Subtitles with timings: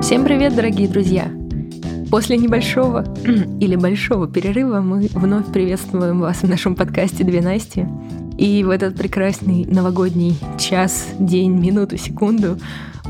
[0.00, 1.28] Всем привет, дорогие друзья!
[2.08, 3.04] После небольшого
[3.60, 7.88] или большого перерыва мы вновь приветствуем вас в нашем подкасте «Две Насти».
[8.38, 12.58] И в этот прекрасный новогодний час, день, минуту, секунду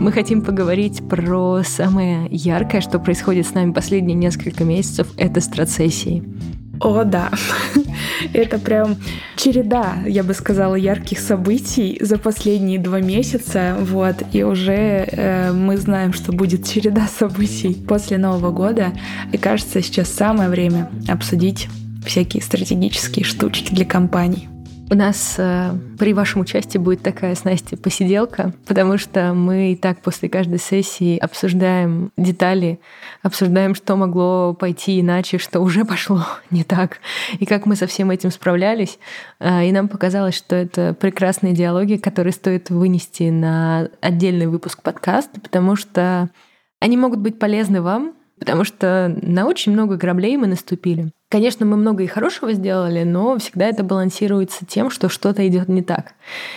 [0.01, 6.25] мы хотим поговорить про самое яркое, что происходит с нами последние несколько месяцев— это страцессии.
[6.81, 7.31] О, да.
[8.33, 8.97] Это прям
[9.37, 13.77] череда, я бы сказала, ярких событий за последние два месяца.
[13.81, 14.17] Вот.
[14.33, 18.93] И уже э, мы знаем, что будет череда событий после Нового года.
[19.33, 21.69] И кажется, сейчас самое время обсудить
[22.05, 24.49] всякие стратегические штучки для компаний.
[24.93, 29.75] У нас э, при вашем участии будет такая с Настей посиделка, потому что мы и
[29.75, 32.79] так после каждой сессии обсуждаем детали,
[33.23, 36.99] обсуждаем, что могло пойти иначе, что уже пошло не так,
[37.39, 38.99] и как мы со всем этим справлялись.
[39.41, 45.41] Э, и нам показалось, что это прекрасные диалоги, которые стоит вынести на отдельный выпуск подкаста,
[45.41, 46.29] потому что
[46.81, 51.13] они могут быть полезны вам, потому что на очень много граблей мы наступили.
[51.31, 55.81] Конечно, мы много и хорошего сделали, но всегда это балансируется тем, что что-то идет не
[55.81, 56.15] так.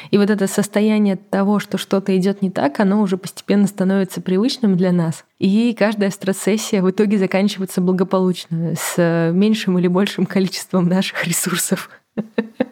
[0.09, 4.75] И вот это состояние того, что что-то идет не так, оно уже постепенно становится привычным
[4.75, 5.25] для нас.
[5.37, 11.91] И каждая стресс-сессия в итоге заканчивается благополучно, с меньшим или большим количеством наших ресурсов.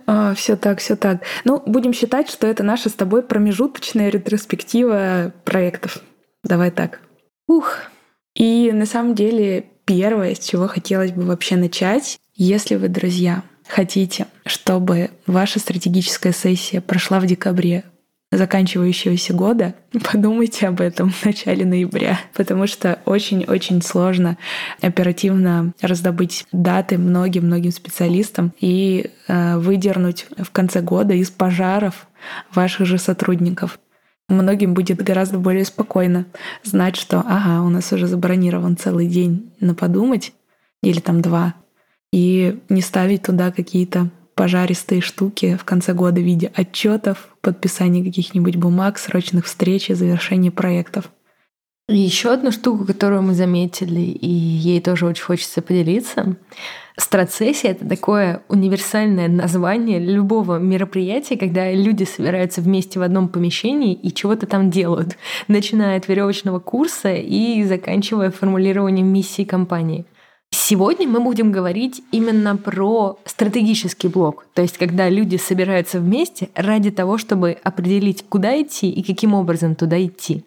[0.08, 1.22] А, все так, все так.
[1.46, 6.00] Ну, будем считать, что это наша с тобой промежуточная ретроспектива проектов.
[6.44, 7.00] Давай так.
[7.48, 7.78] Ух.
[8.36, 14.28] И на самом деле первое, с чего хотелось бы вообще начать, если вы, друзья, хотите,
[14.46, 17.84] чтобы ваша стратегическая сессия прошла в декабре
[18.32, 19.76] заканчивающегося года,
[20.12, 24.38] подумайте об этом в начале ноября, потому что очень-очень сложно
[24.82, 32.08] оперативно раздобыть даты многим-многим специалистам и э, выдернуть в конце года из пожаров
[32.54, 33.80] ваших же сотрудников
[34.30, 36.26] многим будет гораздо более спокойно
[36.64, 40.34] знать, что ага, у нас уже забронирован целый день на подумать,
[40.82, 41.56] или там два,
[42.12, 48.56] и не ставить туда какие-то пожаристые штуки в конце года в виде отчетов, подписания каких-нибудь
[48.56, 51.12] бумаг, срочных встреч и завершения проектов.
[51.90, 56.38] Еще одну штуку, которую мы заметили, и ей тоже очень хочется поделиться.
[56.96, 64.14] Страцессия— это такое универсальное название любого мероприятия, когда люди собираются вместе в одном помещении и
[64.14, 65.18] чего-то там делают,
[65.50, 70.06] начиная от веревочного курса и заканчивая формулированием миссии компании.
[70.52, 76.92] Сегодня мы будем говорить именно про стратегический блок, то есть когда люди собираются вместе ради
[76.92, 80.46] того, чтобы определить, куда идти и каким образом туда идти.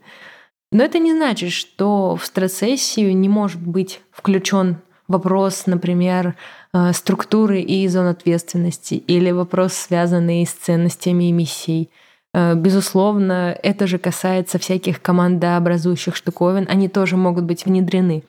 [0.77, 4.77] Но это не значит, что в стрессессию не может быть включен
[5.09, 6.35] вопрос, например,
[6.75, 11.89] э, структуры и зон ответственности, или вопрос, связанный с ценностями и миссией.
[12.35, 18.25] Э, безусловно, это же касается всяких командообразующих штуковин, они тоже могут быть внедрены.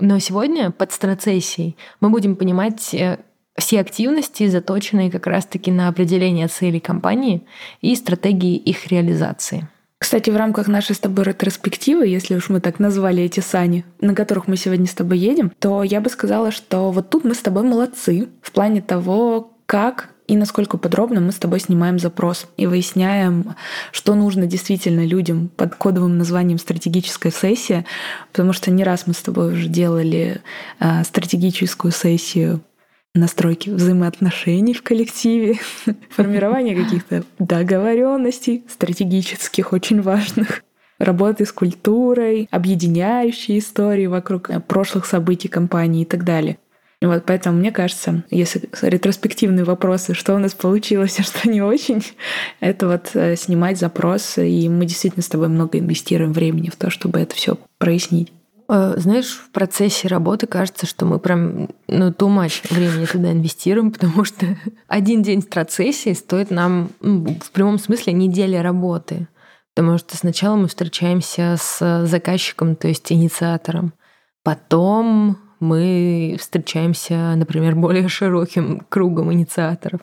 [0.00, 3.20] Но сегодня под страцессией мы будем понимать э,
[3.56, 7.46] все активности, заточенные как раз-таки на определение целей компании
[7.82, 9.68] и стратегии их реализации.
[10.04, 14.14] Кстати, в рамках нашей с тобой ретроспективы, если уж мы так назвали эти сани, на
[14.14, 17.38] которых мы сегодня с тобой едем, то я бы сказала, что вот тут мы с
[17.38, 22.66] тобой молодцы в плане того, как и насколько подробно мы с тобой снимаем запрос и
[22.66, 23.56] выясняем,
[23.92, 27.86] что нужно действительно людям под кодовым названием стратегическая сессия,
[28.30, 30.42] потому что не раз мы с тобой уже делали
[30.80, 32.60] э, стратегическую сессию
[33.14, 35.58] настройки взаимоотношений в коллективе,
[36.10, 40.62] формирование каких-то договоренностей стратегических, очень важных,
[40.98, 46.58] работы с культурой, объединяющие истории вокруг э, прошлых событий компании и так далее.
[47.02, 52.04] Вот поэтому мне кажется, если ретроспективные вопросы, что у нас получилось, а что не очень,
[52.60, 56.90] это вот э, снимать запросы, и мы действительно с тобой много инвестируем времени в то,
[56.90, 58.32] чтобы это все прояснить.
[58.68, 63.92] Э, знаешь, в процессе работы кажется, что мы прям ну, too much времени туда инвестируем,
[63.92, 64.46] потому что
[64.88, 69.28] один день в процессе стоит нам ну, в прямом смысле недели работы.
[69.74, 73.92] Потому что сначала мы встречаемся с заказчиком, то есть инициатором.
[74.44, 80.00] Потом мы встречаемся, например, более широким кругом инициаторов.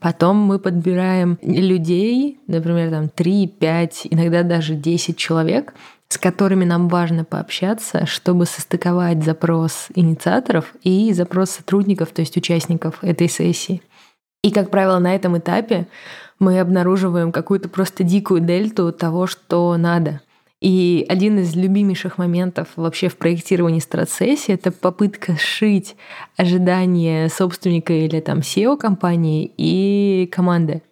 [0.00, 5.74] Потом мы подбираем людей, например, там 3, 5, иногда даже 10 человек,
[6.08, 13.02] с которыми нам важно пообщаться, чтобы состыковать запрос инициаторов и запрос сотрудников, то есть участников
[13.02, 13.82] этой сессии.
[14.42, 15.86] И, как правило, на этом этапе
[16.38, 20.20] мы обнаруживаем какую-то просто дикую дельту того, что надо.
[20.60, 25.94] И один из любимейших моментов вообще в проектировании стратсессии— это попытка сшить
[26.36, 30.82] ожидания собственника или там SEO компании и команды.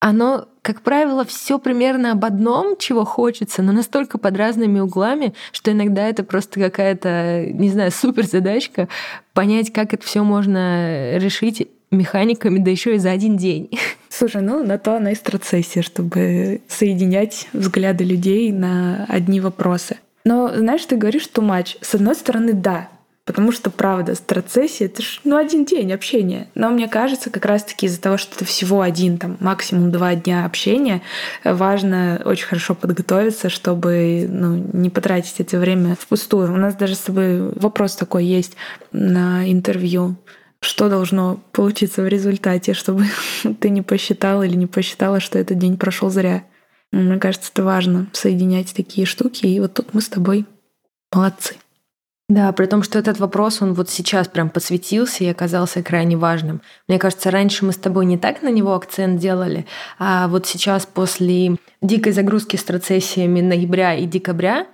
[0.00, 5.72] Оно как правило, все примерно об одном, чего хочется, но настолько под разными углами, что
[5.72, 8.88] иногда это просто какая-то, не знаю, супер задачка
[9.34, 13.70] понять, как это все можно решить механиками, да еще и за один день.
[14.08, 19.98] Слушай, ну на то она и страцессия, чтобы соединять взгляды людей на одни вопросы.
[20.24, 21.76] Но знаешь, ты говоришь, что матч.
[21.80, 22.88] С одной стороны, да,
[23.32, 26.48] Потому что, правда, страцессия— это ж ну, один день общения.
[26.54, 30.44] Но мне кажется, как раз-таки из-за того, что это всего один, там, максимум два дня
[30.44, 31.00] общения,
[31.42, 36.52] важно очень хорошо подготовиться, чтобы ну, не потратить это время впустую.
[36.52, 38.54] У нас даже с тобой вопрос такой есть
[38.92, 40.16] на интервью.
[40.60, 43.06] Что должно получиться в результате, чтобы
[43.60, 46.44] ты не посчитал или не посчитала, что этот день прошел зря?
[46.92, 49.46] Мне кажется, это важно соединять такие штуки.
[49.46, 50.44] И вот тут мы с тобой
[51.10, 51.54] молодцы.
[52.28, 56.62] Да, при том, что этот вопрос, он вот сейчас прям подсветился и оказался крайне важным.
[56.88, 59.66] Мне кажется, раньше мы с тобой не так на него акцент делали,
[59.98, 64.66] а вот сейчас после дикой загрузки с процессиями ноября и декабря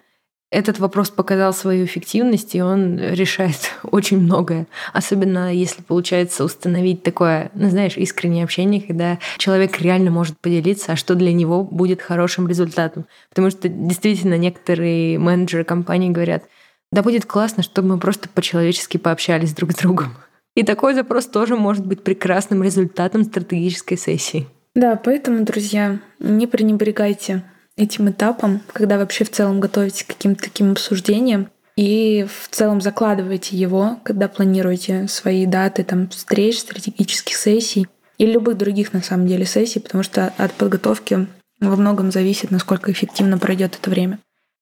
[0.51, 4.67] этот вопрос показал свою эффективность, и он решает очень многое.
[4.93, 10.97] Особенно если получается установить такое, ну, знаешь, искреннее общение, когда человек реально может поделиться, а
[10.97, 13.05] что для него будет хорошим результатом.
[13.29, 16.45] Потому что действительно некоторые менеджеры компании говорят—
[16.93, 20.17] да будет классно, чтобы мы просто по-человечески пообщались друг с другом.
[20.55, 24.49] И такой запрос тоже может быть прекрасным результатом стратегической сессии.
[24.75, 27.45] Да, поэтому, друзья, не пренебрегайте
[27.77, 33.57] этим этапом, когда вообще в целом готовитесь к каким-то таким обсуждениям, и в целом закладывайте
[33.57, 37.87] его, когда планируете свои даты там, встреч, стратегических сессий
[38.19, 41.29] и любых других на самом деле сессий, потому что от подготовки
[41.61, 44.19] во многом зависит, насколько эффективно пройдет это время.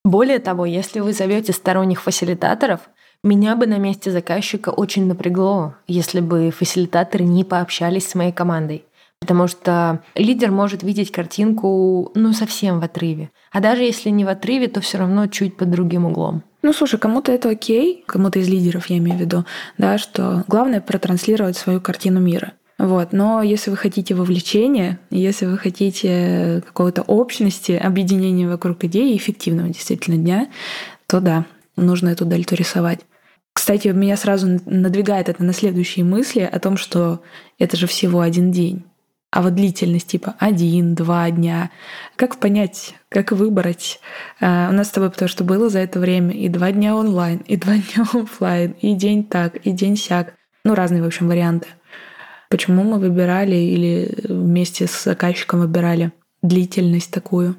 [0.07, 2.83] Более того, если вы зовете сторонних фасилитаторов,
[3.25, 8.85] меня бы на месте заказчика очень напрягло, если бы фасилитаторы не пообщались с моей командой.
[9.19, 13.31] Потому что лидер может видеть картинку, ну, совсем в отрыве.
[13.51, 16.45] А даже если не в отрыве, то все равно чуть под другим углом.
[16.63, 19.45] Ну, слушай, кому-то это окей, кому-то из лидеров, я имею в виду,
[19.77, 22.53] да, что главное протранслировать свою картину мира.
[22.79, 23.13] Вот.
[23.13, 30.17] Но если вы хотите вовлечения, если вы хотите какой-то общности, объединения вокруг идеи, эффективного действительно
[30.17, 30.49] дня,
[31.07, 31.47] то да,
[31.77, 33.01] нужно эту дельту рисовать.
[33.55, 37.23] Кстати, меня сразу надвигает это на следующие мысли о том, что
[37.59, 38.85] это же всего один день.
[39.31, 41.71] А вот длительность типа один, два дня.
[42.17, 44.01] Как понять, как выбрать?
[44.41, 47.39] А, у нас с тобой потому что было за это время и два дня онлайн,
[47.47, 50.35] и два дня офлайн, и день так, и день сяк.
[50.65, 51.69] Ну, разные, в общем, варианты.
[52.51, 56.13] Почему мы выбирали или вместе с заказчиком выбирали
[56.43, 57.57] длительность такую?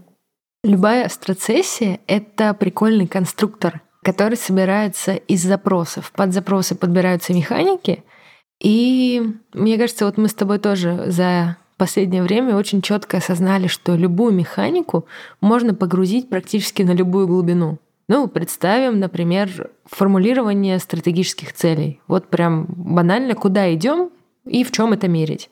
[0.63, 6.11] Любая астроцессия— это прикольный конструктор, который собирается из запросов.
[6.15, 8.03] Под запросы подбираются механики,
[8.61, 9.21] и
[9.53, 14.33] мне кажется, вот мы с тобой тоже за последнее время очень четко осознали, что любую
[14.33, 15.05] механику
[15.41, 17.77] можно погрузить практически на любую глубину.
[18.09, 21.99] Ну, представим, например, формулирование стратегических целей.
[22.07, 24.09] Вот прям банально, куда идем,
[24.47, 25.49] и в чем это мерить.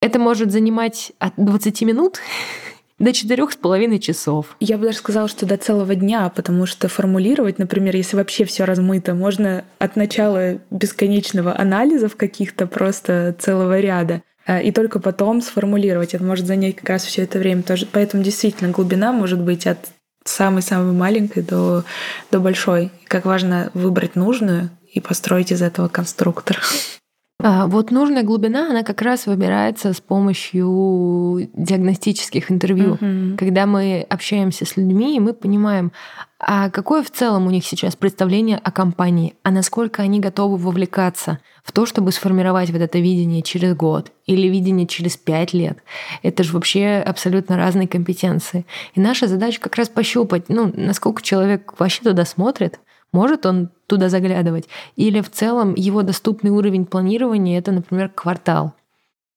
[0.00, 2.20] Это может занимать от 20 минут
[2.98, 4.56] до четырех с половиной часов.
[4.60, 8.64] Я бы даже сказала, что до целого дня, потому что формулировать, например, если вообще все
[8.64, 16.14] размыто, можно от начала бесконечного анализов каких-то просто целого ряда а, и только потом сформулировать.
[16.14, 17.86] Это может занять как раз все это время тоже.
[17.90, 19.78] Поэтому действительно глубина может быть от
[20.24, 21.84] самой-самой маленькой до,
[22.30, 22.90] до большой.
[23.06, 26.60] Как важно выбрать нужную и построить из этого конструктор.
[27.48, 32.94] А, вот нужная глубина, она как раз выбирается с помощью диагностических интервью.
[32.94, 33.36] Угу.
[33.38, 35.92] Когда мы общаемся с людьми, и мы понимаем,
[36.40, 41.38] а какое в целом у них сейчас представление о компании, а насколько они готовы вовлекаться
[41.62, 45.78] в то, чтобы сформировать вот это видение через год или видение через пять лет.
[46.24, 48.66] Это же вообще абсолютно разные компетенции.
[48.96, 52.80] И наша задача как раз пощупать, ну, насколько человек вообще туда смотрит,
[53.12, 54.68] может он туда заглядывать?
[54.96, 58.74] Или в целом его доступный уровень планирования— это, например, квартал.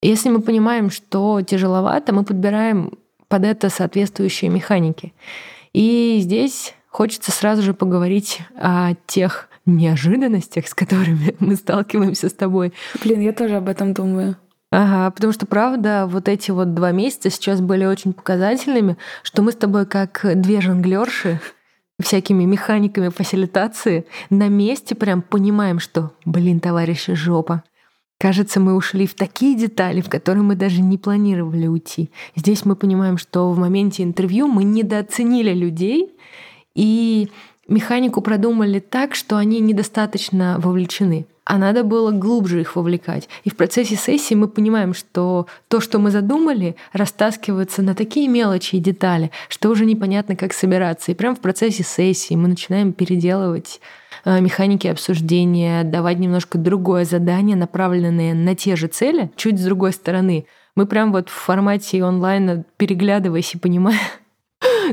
[0.02, 2.94] Если мы понимаем, что тяжеловато, мы подбираем
[3.28, 5.14] под это соответствующие механики.
[5.74, 12.74] И здесь хочется сразу же поговорить о тех неожиданностях, с которыми мы сталкиваемся с тобой.
[13.04, 14.38] Блин, я тоже об этом думаю.
[14.72, 19.52] Ага, потому что, правда, вот эти вот два месяца сейчас были очень показательными, что мы
[19.52, 21.40] с тобой как две жонглерши
[22.00, 27.64] всякими механиками фасилитации, на месте прям понимаем, что, блин, товарищи, жопа.
[28.20, 32.12] Кажется, мы ушли в такие детали, в которые мы даже не планировали уйти.
[32.36, 36.12] Здесь мы понимаем, что в моменте интервью мы недооценили людей
[36.76, 37.30] и
[37.70, 41.28] механику продумали так, что они недостаточно вовлечены.
[41.50, 43.28] А надо было глубже их вовлекать.
[43.44, 48.76] И в процессе сессии мы понимаем, что то, что мы задумали, растаскивается на такие мелочи
[48.76, 51.12] и детали, что уже непонятно, как собираться.
[51.12, 53.82] И прямо в процессе сессии мы начинаем переделывать
[54.26, 59.94] э, механики обсуждения, давать немножко другое задание, направленное на те же цели, чуть с другой
[59.94, 60.46] стороны.
[60.76, 63.98] Мы прям вот в формате онлайна, переглядываясь и понимая,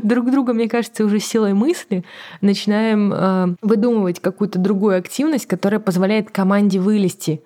[0.03, 2.05] друг друга, мне кажется, уже силой мысли
[2.41, 7.43] начинаем э, выдумывать какую-то другую активность, которая позволяет команде вылезти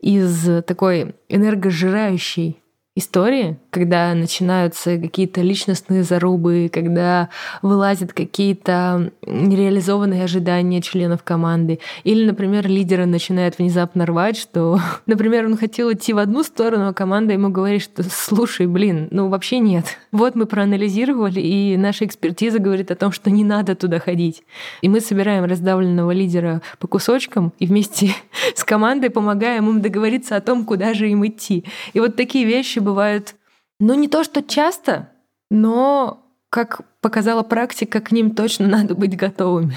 [0.00, 2.58] из такой энергосжирающей
[2.96, 7.28] истории, когда начинаются какие-то личностные зарубы, когда
[7.60, 11.80] вылазят какие-то нереализованные ожидания членов команды.
[12.04, 16.92] Или, например, лидеры начинают внезапно рвать, что, например, он хотел идти в одну сторону, а
[16.92, 19.98] команда ему говорит, что слушай, блин, ну вообще нет.
[20.12, 24.44] Вот мы проанализировали, и наша экспертиза говорит о том, что не надо туда ходить.
[24.82, 28.14] И мы собираем раздавленного лидера по кусочкам и вместе
[28.54, 31.64] с командой помогаем им договориться о том, куда же им идти.
[31.92, 33.34] И вот такие вещи бывают,
[33.80, 35.08] ну не то что часто,
[35.50, 39.76] но, как показала практика, к ним точно надо быть готовыми.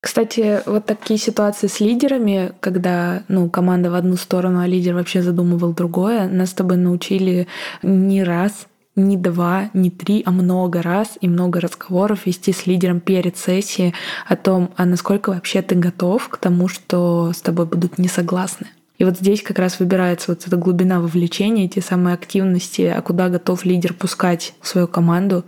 [0.00, 5.22] Кстати, вот такие ситуации с лидерами, когда ну, команда в одну сторону, а лидер вообще
[5.22, 7.46] задумывал другое, нас с тобой научили
[7.82, 13.00] не раз, не два, не три, а много раз и много разговоров вести с лидером
[13.00, 13.94] перед сессией
[14.28, 18.66] о том, а насколько вообще ты готов к тому, что с тобой будут не согласны.
[19.04, 23.28] И вот здесь как раз выбирается вот эта глубина вовлечения, те самые активности, а куда
[23.28, 25.44] готов лидер пускать свою команду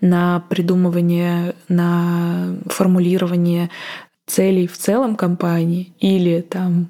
[0.00, 3.70] на придумывание, на формулирование
[4.26, 6.88] целей в целом компании или там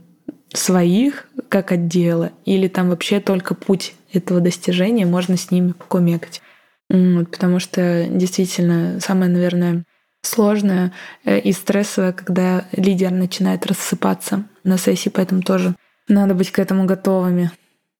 [0.55, 6.41] своих как отдела, или там вообще только путь этого достижения, можно с ними покумекать.
[6.89, 9.85] Потому что действительно самое, наверное,
[10.23, 10.95] сложное
[11.27, 15.75] э, и стрессовое, когда лидер начинает рассыпаться на сессии, поэтому тоже
[16.09, 17.51] надо быть к этому готовыми.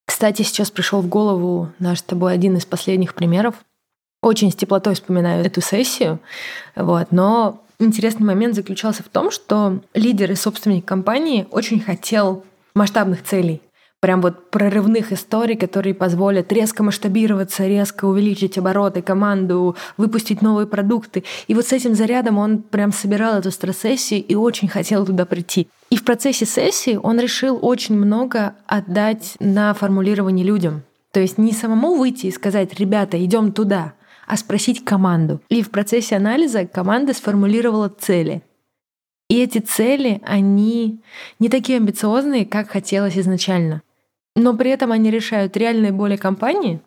[0.05, 3.55] Кстати, сейчас пришел в голову наш с тобой один из последних примеров.
[4.21, 6.19] Очень с теплотой вспоминаю эту сессию,
[6.75, 13.23] вот, но интересный момент заключался в том, что лидер и собственник компании очень хотел масштабных
[13.23, 13.61] целей
[13.99, 21.23] прям вот прорывных историй, которые позволят резко масштабироваться, резко увеличить обороты, команду, выпустить новые продукты.
[21.47, 25.67] И вот с этим зарядом он прям собирал эту стресс-сессию и очень хотел туда прийти.
[25.89, 30.83] И в процессе сессии он решил очень много отдать на формулирование людям.
[31.11, 33.93] То есть не самому выйти и сказать, ребята, идем туда,
[34.27, 35.41] а спросить команду.
[35.49, 38.43] И в процессе анализа команда сформулировала цели.
[39.29, 41.01] И эти цели, они
[41.39, 43.81] не такие амбициозные, как хотелось изначально
[44.37, 46.79] но при этом они решают реальные боли компании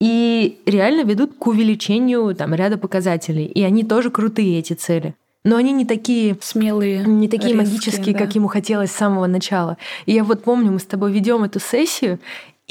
[0.00, 3.44] и реально ведут к увеличению там, ряда показателей.
[3.44, 5.14] И они тоже крутые, эти цели.
[5.44, 8.18] Но они не такие смелые, не такие резкие, магические, да.
[8.18, 9.76] как ему хотелось с самого начала.
[10.06, 12.18] И я вот помню, мы с тобой ведем эту сессию,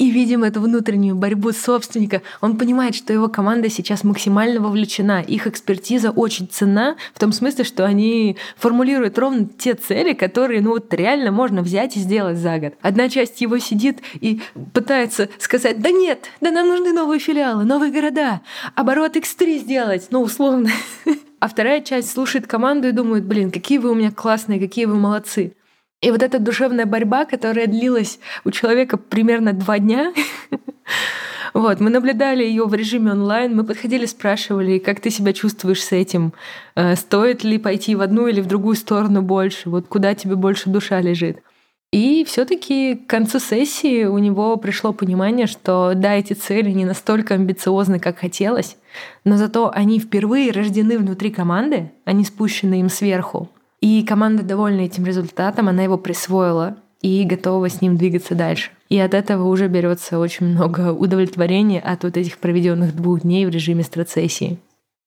[0.00, 2.22] и видим эту внутреннюю борьбу собственника.
[2.40, 5.20] Он понимает, что его команда сейчас максимально вовлечена.
[5.20, 10.70] Их экспертиза очень ценна в том смысле, что они формулируют ровно те цели, которые ну
[10.70, 12.74] вот реально можно взять и сделать за год.
[12.80, 14.40] Одна часть его сидит и
[14.72, 18.40] пытается сказать, да нет, да нам нужны новые филиалы, новые города,
[18.74, 20.70] оборот X3 сделать, ну условно.
[21.40, 24.96] А вторая часть слушает команду и думает, блин, какие вы у меня классные, какие вы
[24.96, 25.54] молодцы.
[26.00, 30.14] И вот эта душевная борьба, которая длилась у человека примерно два дня,
[31.54, 35.92] вот, мы наблюдали ее в режиме онлайн, мы подходили, спрашивали, как ты себя чувствуешь с
[35.92, 36.32] этим,
[36.74, 40.70] э, стоит ли пойти в одну или в другую сторону больше, вот куда тебе больше
[40.70, 41.42] душа лежит.
[41.92, 47.34] И все-таки к концу сессии у него пришло понимание, что да, эти цели не настолько
[47.34, 48.76] амбициозны, как хотелось,
[49.24, 53.50] но зато они впервые рождены внутри команды, они спущены им сверху.
[53.80, 58.70] И команда довольна этим результатом, она его присвоила и готова с ним двигаться дальше.
[58.88, 63.50] И от этого уже берется очень много удовлетворения от вот этих проведенных двух дней в
[63.50, 64.58] режиме страцессии.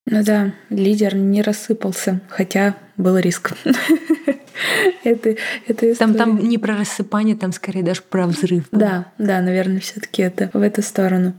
[0.05, 3.53] Ну да, лидер не рассыпался, хотя был риск.
[5.03, 5.35] это,
[5.67, 8.65] это там, там не про рассыпание, там скорее даже про взрыв.
[8.71, 11.33] Да, да, наверное, все-таки это в эту сторону.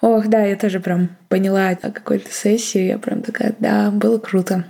[0.00, 4.64] Ох, да, я тоже прям поняла о какой-то сессии, я прям такая, да, было круто.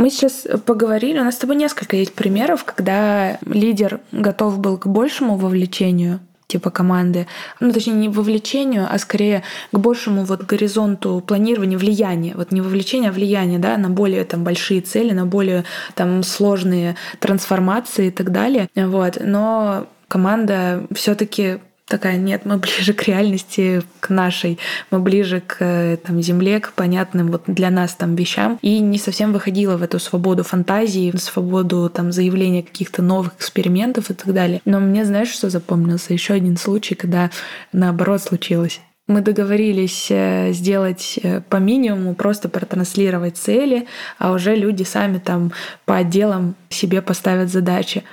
[0.00, 4.86] Мы сейчас поговорили, у нас с тобой несколько есть примеров, когда лидер готов был к
[4.86, 7.26] большему вовлечению типа команды,
[7.60, 13.10] ну точнее не вовлечению, а скорее к большему вот горизонту планирования, влияния, вот не вовлечение,
[13.10, 15.64] а влияние, да, на более там большие цели, на более
[15.94, 21.58] там сложные трансформации и так далее, вот, но команда все-таки
[21.90, 24.58] такая, нет, мы ближе к реальности, к нашей,
[24.90, 28.58] мы ближе к там, земле, к понятным вот для нас там вещам.
[28.62, 34.10] И не совсем выходила в эту свободу фантазии, в свободу там заявления каких-то новых экспериментов
[34.10, 34.62] и так далее.
[34.64, 36.14] Но мне, знаешь, что запомнился?
[36.14, 37.30] Еще один случай, когда
[37.72, 38.80] наоборот случилось.
[39.08, 45.50] Мы договорились э, сделать э, по минимуму, просто протранслировать цели, а уже люди сами там
[45.84, 48.04] по отделам себе поставят задачи.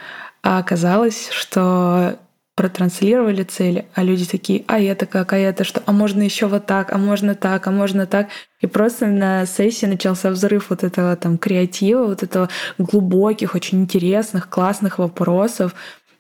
[0.42, 2.18] А оказалось, что
[2.58, 6.66] протранслировали цели, а люди такие, а это как, а это что, а можно еще вот
[6.66, 8.30] так, а можно так, а можно так.
[8.62, 12.50] И просто на сессии начался взрыв вот этого там креатива, вот этого
[12.80, 15.76] глубоких, очень интересных, классных вопросов,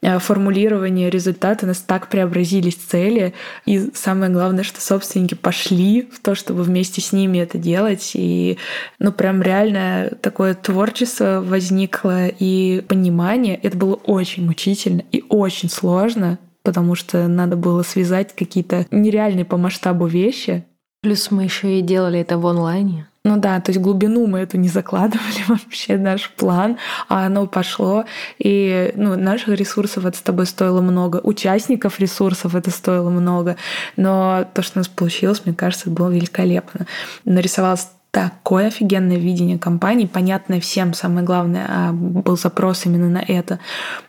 [0.07, 3.33] Э, формулирования результата у нас так преобразились цели.
[3.65, 8.11] И самое главное, что собственники пошли в то, чтобы вместе с ними это делать.
[8.13, 8.57] И
[8.99, 13.59] ну прям реально такое творчество возникло и понимание.
[13.61, 19.57] Это было очень мучительно и очень сложно, потому что надо было связать какие-то нереальные по
[19.57, 20.63] масштабу вещи.
[21.01, 23.07] Плюс мы еще и делали это в онлайне.
[23.27, 26.77] Ну да, то есть глубину мы эту не закладывали вообще наш план,
[27.09, 28.05] а оно пошло.
[28.39, 33.57] И ну, наших ресурсов это с тобой стоило много, участников ресурсов это стоило много.
[33.97, 36.87] Но то, что у нас получилось, мне кажется, было великолепно.
[37.25, 43.59] Нарисовалось такое офигенное видение компании, понятное всем, самое главное, а был запрос именно на это,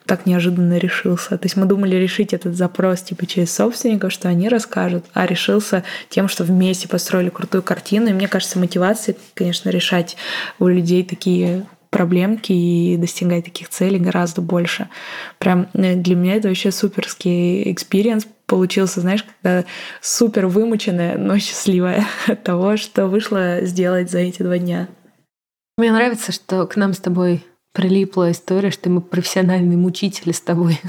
[0.06, 1.36] так неожиданно решился.
[1.36, 5.84] То есть мы думали решить этот запрос типа через собственников, что они расскажут, а решился
[6.08, 8.08] тем, что вместе построили крутую картину.
[8.08, 10.16] И мне кажется, мотивация, конечно, решать
[10.58, 14.88] у людей такие проблемки и достигать таких целей гораздо больше.
[15.38, 19.64] Прям э, для меня это вообще суперский experience получился, знаешь, когда
[20.00, 24.88] супер вымученная, но счастливая от того, что вышло сделать за эти два дня.
[25.76, 30.80] Мне нравится, что к нам с тобой прилипла история, что мы профессиональные мучители с тобой.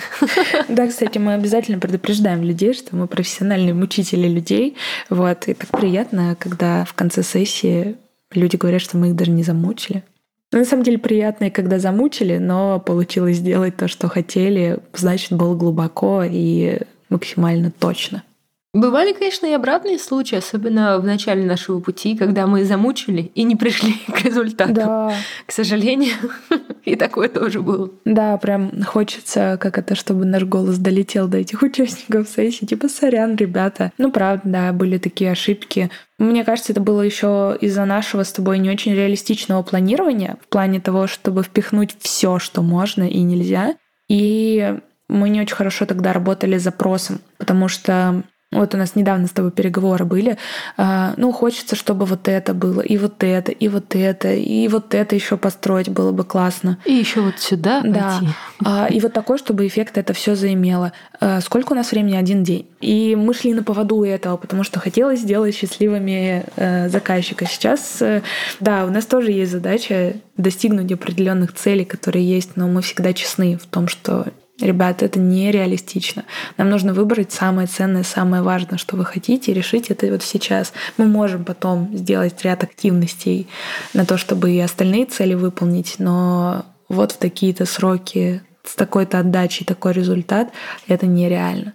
[0.68, 4.78] Да, кстати, мы обязательно предупреждаем людей, что мы профессиональные мучители людей.
[5.10, 5.48] Вот.
[5.48, 7.96] И так приятно, когда в конце сессии
[8.32, 10.04] люди говорят, что мы их даже не замучили.
[10.52, 15.56] Ну, на самом деле приятно, когда замучили, но получилось сделать то, что хотели, значит, было
[15.56, 16.80] глубоко и
[17.10, 18.24] максимально точно.
[18.72, 23.56] Бывали, конечно, и обратные случаи, особенно в начале нашего пути, когда мы замучили и не
[23.56, 24.74] пришли к результату.
[24.74, 25.14] Да.
[25.48, 26.14] К сожалению,
[26.86, 27.90] и такое тоже было.
[28.06, 32.66] Да, прям хочется, как это, чтобы наш голос долетел до этих участников сессии.
[32.66, 33.92] Типа, сорян, ребята.
[33.98, 35.90] Ну, правда, да, были такие ошибки.
[36.20, 40.80] Мне кажется, это было еще из-за нашего с тобой не очень реалистичного планирования в плане
[40.80, 43.78] того, чтобы впихнуть все, что можно и нельзя.
[44.08, 44.78] И
[45.08, 49.32] мы не очень хорошо тогда работали с запросом, потому что вот у нас недавно с
[49.32, 50.38] тобой переговоры были.
[50.76, 54.96] А, ну, хочется, чтобы вот это было, и вот это, и вот это, и вот
[54.96, 56.80] это еще построить было бы классно.
[56.86, 57.82] И еще вот сюда.
[57.84, 58.20] Да.
[58.20, 58.34] Пойти.
[58.66, 60.94] А, и вот такой, чтобы эффект это все заимело.
[61.20, 62.16] А, сколько у нас времени?
[62.16, 62.68] Один день.
[62.82, 67.46] И мы шли на поводу этого, потому что хотелось сделать счастливыми э, заказчика.
[67.46, 68.24] Сейчас, э,
[68.60, 73.58] да, у нас тоже есть задача достигнуть определенных целей, которые есть, но мы всегда честны
[73.58, 74.26] в том, что
[74.60, 76.26] Ребята, это нереалистично.
[76.58, 80.74] Нам нужно выбрать самое ценное, самое важное, что вы хотите, и решить это вот сейчас.
[80.98, 83.48] Мы можем потом сделать ряд активностей
[83.94, 89.66] на то, чтобы и остальные цели выполнить, но вот в такие-то сроки с такой-то отдачей
[89.66, 90.52] такой результат,
[90.88, 91.74] это нереально.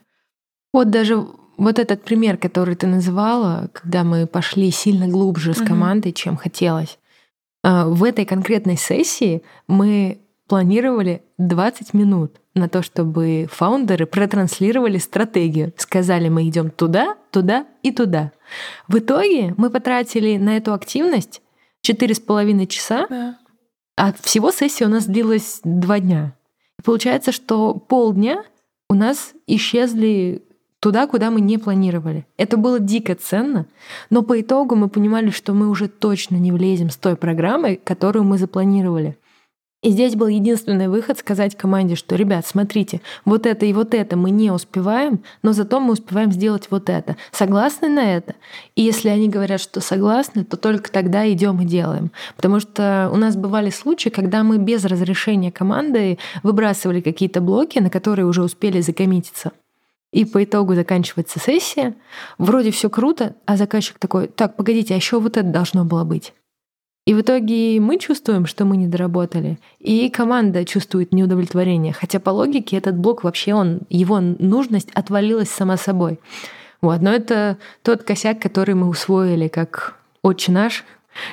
[0.73, 6.09] Вот даже вот этот пример, который ты называла, когда мы пошли сильно глубже с командой,
[6.09, 6.17] угу.
[6.17, 6.99] чем хотелось.
[7.63, 10.19] А, в этой конкретной сессии мы
[10.49, 15.73] планировали 20 минут на то, чтобы фаундеры протранслировали стратегию.
[15.77, 18.33] Сказали, мы идем туда, туда и туда.
[18.87, 21.43] В итоге мы потратили на эту активность
[21.81, 23.39] четыре с половиной часа, да.
[23.97, 26.35] а всего сессия у нас длилась два дня.
[26.79, 28.45] И получается, что полдня
[28.89, 30.43] у нас исчезли
[30.81, 32.27] туда, куда мы не планировали.
[32.37, 33.67] Это было дико ценно,
[34.11, 38.25] но по итогу мы понимали, что мы уже точно не влезем с той программой, которую
[38.25, 39.17] мы запланировали.
[39.85, 44.17] И здесь был единственный выход сказать команде, что, ребят, смотрите, вот это и вот это
[44.17, 47.19] мы не успеваем, но зато мы успеваем сделать вот это.
[47.33, 48.35] Согласны на это?
[48.77, 52.13] И если они говорят, что согласны, то только тогда идем и делаем.
[52.35, 57.91] Потому что у нас бывали случаи, когда мы без разрешения команды выбрасывали какие-то блоки, на
[57.91, 59.53] которые уже успели закоммититься.
[60.13, 61.95] И по итогу заканчивается сессия,
[62.39, 66.33] вроде все круто, а заказчик такой, так, погодите, а еще вот это должно было быть.
[67.07, 71.93] И в итоге мы чувствуем, что мы не доработали, и команда чувствует неудовлетворение.
[71.93, 76.19] Хотя по логике этот блок вообще, он, его нужность отвалилась сама собой.
[76.81, 77.03] Вот.
[77.03, 80.85] Но это тот косяк, который мы усвоили как отче наш,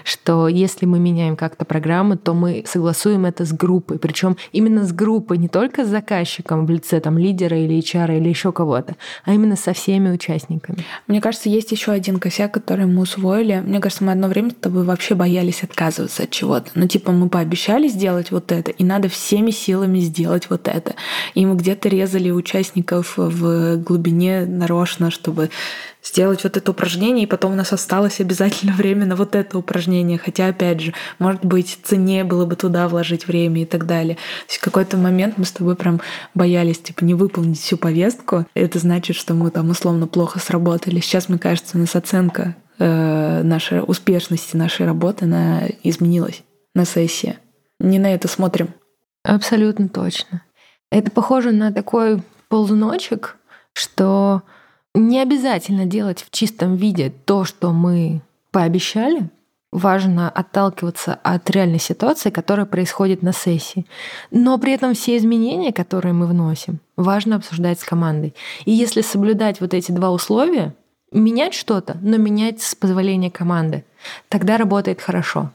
[0.04, 4.92] что если мы меняем как-то программу, то мы согласуем это с группой, причем именно с
[4.92, 9.34] группой, не только с заказчиком в лице там лидера или HR или еще кого-то, а
[9.34, 10.80] именно со всеми участниками.
[11.08, 13.62] Мне кажется, есть еще один косяк, который мы усвоили.
[13.66, 16.72] Мне кажется, мы одно время с тобой вообще боялись отказываться от чего-то.
[16.76, 20.96] Ну, типа, мы пообещали сделать вот это, и надо всеми силами сделать вот это.
[21.34, 25.50] И мы где-то резали участников в глубине нарочно, чтобы
[26.04, 29.71] сделать вот это упражнение, и потом у нас осталось обязательно время на вот это упражнение.
[30.18, 34.16] Хотя, опять же, может быть, цене было бы туда вложить время и так далее.
[34.16, 36.02] То есть в какой-то момент мы с тобой прям
[36.34, 38.46] боялись, типа, не выполнить всю повестку.
[38.54, 41.00] Это значит, что мы там условно плохо сработали.
[41.00, 47.38] Сейчас, мне кажется, у нас оценка э, нашей успешности нашей работы, она изменилась на сессии.
[47.80, 48.70] Не на это смотрим.
[49.24, 50.44] Абсолютно точно.
[50.92, 53.38] Это похоже на такой ползуночек,
[53.74, 54.44] что
[54.94, 59.30] не обязательно делать в чистом виде то, что мы пообещали.
[59.72, 63.86] Важно отталкиваться от реальной ситуации, которая происходит на сессии.
[64.30, 68.36] Но при этом все изменения, которые мы вносим, важно обсуждать с командой.
[68.66, 70.76] И если соблюдать вот эти два условия,
[71.14, 73.86] менять что-то, но менять с позволения команды,
[74.28, 75.52] тогда работает хорошо.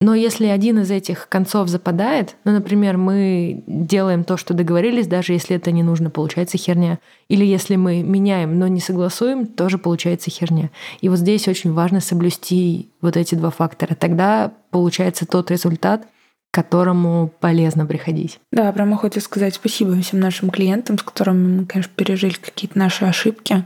[0.00, 5.32] Но если один из этих концов западает, ну, например, мы делаем то, что договорились, даже
[5.32, 7.00] если это не нужно, получается херня.
[7.28, 10.70] Или если мы меняем, но не согласуем, тоже получается херня.
[11.00, 13.96] И вот здесь очень важно соблюсти вот эти два фактора.
[13.96, 16.06] Тогда получается тот результат,
[16.50, 18.38] к которому полезно приходить.
[18.52, 23.04] Да, прямо хочется сказать спасибо всем нашим клиентам, с которыми мы, конечно, пережили какие-то наши
[23.04, 23.64] ошибки.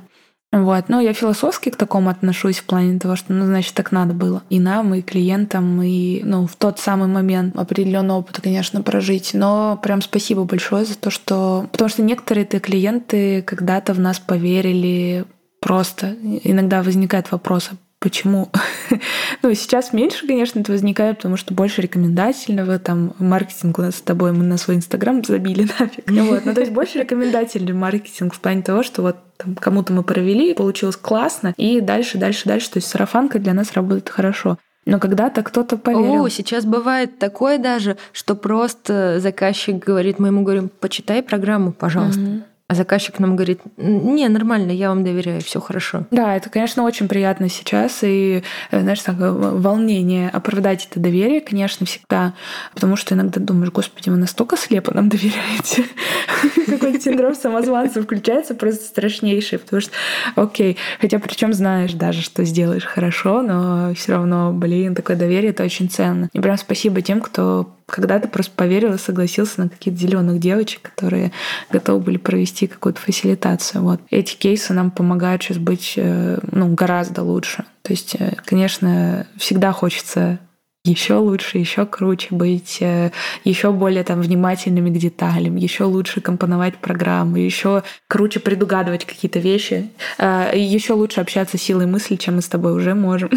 [0.52, 0.88] Вот.
[0.88, 4.42] Но я философски к такому отношусь в плане того, что, ну, значит, так надо было.
[4.50, 9.30] И нам, и клиентам, и, ну, в тот самый момент определенный опыт, конечно, прожить.
[9.32, 11.66] Но прям спасибо большое за то, что...
[11.72, 15.24] Потому что некоторые ты клиенты когда-то в нас поверили
[15.60, 16.16] просто.
[16.44, 18.50] Иногда возникает вопрос, а Почему?
[19.42, 24.00] ну, сейчас меньше, конечно, это возникает, потому что больше рекомендательного, там, маркетинг у нас с
[24.00, 26.10] тобой, мы на свой Инстаграм забили нафиг.
[26.10, 26.44] вот.
[26.44, 30.52] Ну, то есть больше рекомендательный маркетинг в плане того, что вот там, кому-то мы провели,
[30.52, 32.72] получилось классно, и дальше, дальше, дальше.
[32.72, 34.58] То есть сарафанка для нас работает хорошо.
[34.84, 36.24] Но когда-то кто-то поверил.
[36.24, 42.20] О, сейчас бывает такое даже, что просто заказчик говорит, мы ему говорим, почитай программу, пожалуйста.
[42.20, 42.42] Mm-hmm.
[42.72, 46.06] А заказчик нам говорит, не, нормально, я вам доверяю, все хорошо.
[46.10, 47.98] Да, это, конечно, очень приятно сейчас.
[48.00, 52.32] И, э, знаешь, такое волнение оправдать это доверие, конечно, всегда.
[52.72, 55.84] Потому что иногда думаешь, господи, вы настолько слепо нам доверяете.
[56.66, 59.58] Какой-то синдром самозванца включается просто страшнейший.
[59.58, 59.92] Потому что,
[60.34, 65.62] окей, хотя причем знаешь даже, что сделаешь хорошо, но все равно, блин, такое доверие, это
[65.62, 66.30] очень ценно.
[66.32, 71.30] И прям спасибо тем, кто когда-то просто поверил и согласился на каких-то зеленых девочек, которые
[71.70, 73.82] готовы были провести какую-то фасилитацию.
[73.82, 74.00] Вот.
[74.10, 77.64] Эти кейсы нам помогают сейчас быть э, ну, гораздо лучше.
[77.82, 80.38] То есть, э, конечно, всегда хочется
[80.84, 83.12] еще лучше, еще круче быть, э,
[83.44, 89.90] еще более там внимательными к деталям, еще лучше компоновать программы, еще круче предугадывать какие-то вещи,
[90.18, 93.30] э, еще лучше общаться силой мысли, чем мы с тобой уже можем.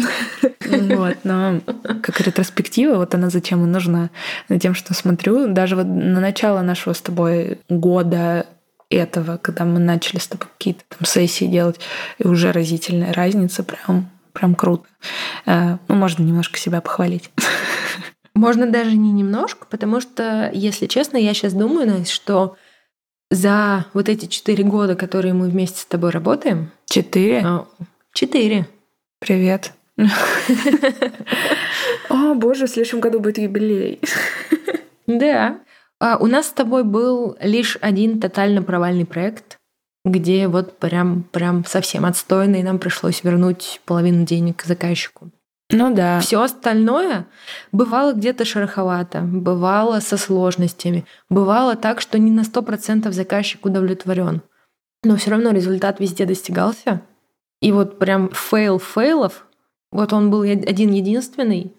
[0.66, 1.60] Вот, но
[2.02, 4.10] как ретроспектива, вот она зачем и нужна,
[4.48, 8.46] на тем, что смотрю, даже вот на начало нашего с тобой года
[8.90, 11.78] этого, когда мы начали с тобой какие-то там сессии делать,
[12.18, 14.86] и уже разительная разница прям прям круто.
[15.46, 17.30] Э, ну, можно немножко себя похвалить.
[18.34, 22.56] Можно даже не немножко, потому что, если честно, я сейчас думаю, Настя, что
[23.30, 26.70] за вот эти четыре года, которые мы вместе с тобой работаем...
[26.84, 27.42] Четыре?
[27.44, 27.66] А,
[28.12, 28.68] четыре.
[29.20, 29.72] Привет.
[32.10, 34.00] О, боже, в следующем году будет юбилей.
[35.06, 35.60] Да.
[35.98, 39.56] А у нас с тобой был лишь один тотально провальный проект,
[40.06, 45.30] где вот прям, прям совсем отстойно, и нам пришлось вернуть половину денег заказчику.
[45.70, 46.20] Ну да.
[46.20, 47.26] Все остальное
[47.72, 54.42] бывало где-то шероховато, бывало со сложностями, бывало так, что не на сто процентов заказчик удовлетворен.
[55.02, 57.02] Но все равно результат везде достигался.
[57.60, 59.46] И вот прям фейл фейлов,
[59.90, 61.72] вот он был один единственный,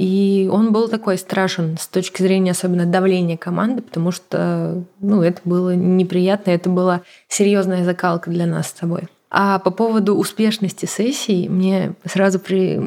[0.00, 5.42] и он был такой страшен с точки зрения особенно давления команды, потому что ну, это
[5.44, 9.08] было неприятно, это была серьезная закалка для нас с тобой.
[9.28, 12.80] А по поводу успешности сессии, мне сразу при...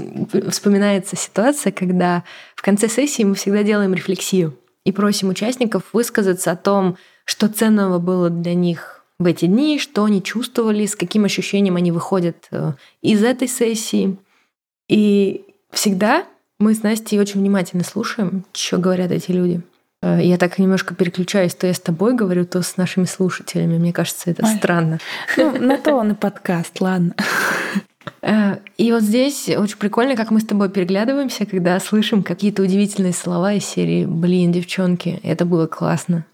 [0.50, 2.24] вспоминается ситуация, когда
[2.56, 8.00] в конце сессии мы всегда делаем рефлексию и просим участников высказаться о том, что ценного
[8.00, 12.74] было для них в эти дни, что они чувствовали, с каким ощущением они выходят э,
[13.04, 14.18] из этой сессии.
[14.90, 16.26] И всегда
[16.64, 19.62] мы с Настей очень внимательно слушаем, что говорят эти люди.
[20.02, 23.78] Э, я так немножко переключаюсь, то я с тобой говорю, то с нашими слушателями.
[23.78, 24.56] Мне кажется, это Ой.
[24.56, 25.00] странно.
[25.36, 27.16] Ну, на то он и подкаст, ладно.
[28.22, 33.14] Э, и вот здесь очень прикольно, как мы с тобой переглядываемся, когда слышим какие-то удивительные
[33.14, 36.26] слова из серии «Блин, девчонки, это было классно».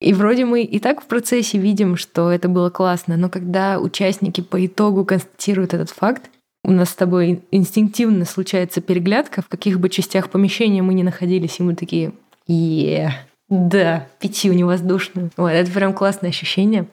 [0.00, 4.40] И вроде мы и так в процессе видим, что это было классно, но когда участники
[4.40, 6.30] по итогу констатируют этот факт,
[6.62, 11.58] у нас с тобой инстинктивно случается переглядка, в каких бы частях помещения мы ни находились,
[11.58, 12.12] и мы такие
[12.46, 13.12] «Е,
[13.48, 15.30] да, пятью невоздушную».
[15.36, 16.86] Вот, это прям классное ощущение.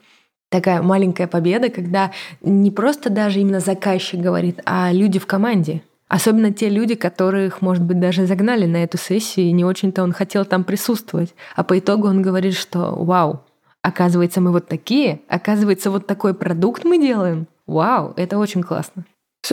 [0.50, 5.82] Такая маленькая победа, когда не просто даже именно заказчик говорит, а люди в команде.
[6.08, 10.12] Особенно те люди, которых, может быть, даже загнали на эту сессию, и не очень-то он
[10.12, 11.34] хотел там присутствовать.
[11.54, 13.42] А по итогу он говорит, что «Вау,
[13.82, 17.46] оказывается, мы вот такие, оказывается, вот такой продукт мы делаем.
[17.66, 19.04] Вау, это очень классно».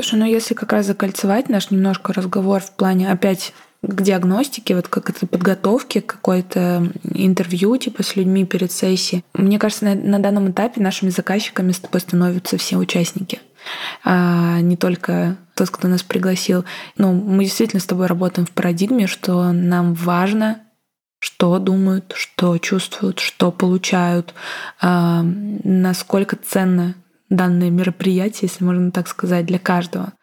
[0.05, 4.87] Слушай, ну если как раз закольцевать наш немножко разговор в плане опять к диагностике, вот
[4.87, 9.25] как это подготовки какое-то интервью типа с людьми перед сессией.
[9.33, 13.39] Мне кажется, на, на данном этапе нашими заказчиками с тобой становятся все участники,
[14.03, 16.65] а не только тот, кто нас пригласил.
[16.99, 20.59] Ну, мы действительно с тобой работаем в парадигме, что нам важно
[21.17, 24.35] что думают, что чувствуют, что получают,
[24.79, 26.93] а, насколько ценно
[27.35, 30.13] данное мероприятие, если можно так сказать, для каждого.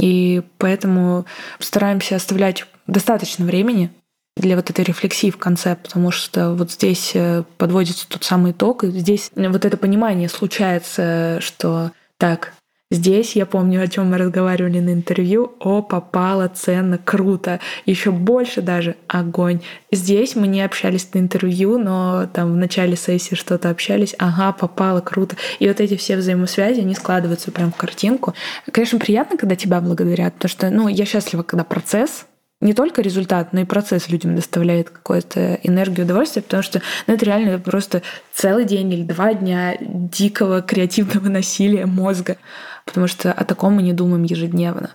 [0.00, 1.26] И поэтому
[1.58, 3.90] стараемся оставлять достаточно времени
[4.36, 8.84] для вот этой рефлексии в конце, потому что вот здесь э, подводится тот самый итог,
[8.84, 12.54] и здесь вот это понимание случается, что так,
[12.92, 15.54] Здесь я помню, о чем мы разговаривали на интервью.
[15.60, 17.58] О, попало, ценно, круто.
[17.86, 19.62] Еще больше даже огонь.
[19.90, 24.14] Здесь мы не общались на интервью, но там в начале сессии что-то общались.
[24.18, 25.36] Ага, попало, круто.
[25.58, 28.34] И вот эти все взаимосвязи, они складываются прям в картинку.
[28.70, 32.26] Конечно, приятно, когда тебя благодарят, потому что, ну, я счастлива, когда процесс
[32.62, 37.24] не только результат, но и процесс людям доставляет какую-то энергию, удовольствие, потому что ну, это
[37.24, 38.02] реально просто
[38.32, 42.36] целый день или два дня дикого креативного насилия мозга,
[42.84, 44.90] потому что о таком мы не думаем ежедневно.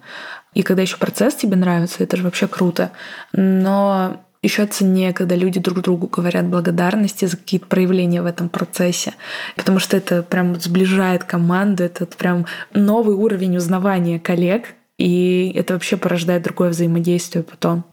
[0.54, 2.92] И когда еще процесс тебе нравится, это же вообще круто.
[3.34, 9.14] Но еще ценнее, когда люди друг другу говорят благодарности за какие-то проявления в этом процессе,
[9.56, 15.98] потому что это прям сближает команду, это прям новый уровень узнавания коллег, и это вообще
[15.98, 17.84] порождает другое взаимодействие потом.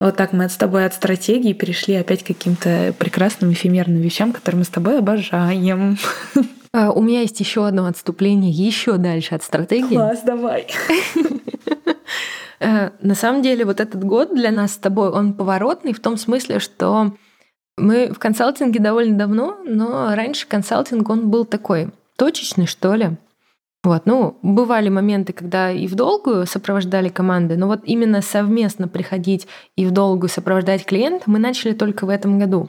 [0.00, 4.60] Вот так мы с тобой от стратегии перешли опять к каким-то прекрасным эфемерным вещам, которые
[4.60, 5.98] мы с тобой обожаем.
[6.72, 9.94] А, у меня есть еще одно отступление, еще дальше от стратегии.
[9.94, 10.66] Класс, давай.
[12.62, 16.18] Э, на самом деле, вот этот год для нас с тобой, он поворотный в том
[16.18, 17.14] смысле, что
[17.78, 23.16] мы в консалтинге довольно давно, но раньше консалтинг, он был такой точечный, что ли.
[23.82, 29.46] Вот, ну, бывали моменты, когда и в долгую сопровождали команды, но вот именно совместно приходить
[29.74, 32.68] и в долгую сопровождать клиента мы начали только в этом году.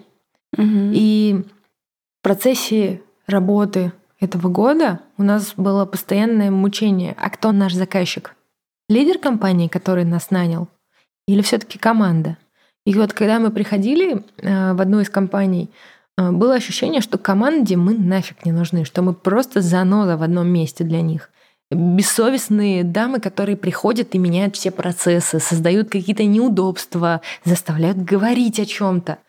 [0.57, 0.91] Угу.
[0.93, 1.43] И
[2.19, 7.15] в процессе работы этого года у нас было постоянное мучение.
[7.17, 8.35] А кто наш заказчик?
[8.87, 10.67] Лидер компании, который нас нанял?
[11.27, 12.37] Или все таки команда?
[12.85, 15.69] И вот когда мы приходили э, в одну из компаний,
[16.17, 20.47] Э, было ощущение, что команде мы нафиг не нужны, что мы просто заноза в одном
[20.47, 21.29] месте для них.
[21.71, 29.19] Бессовестные дамы, которые приходят и меняют все процессы, создают какие-то неудобства, заставляют говорить о чем-то.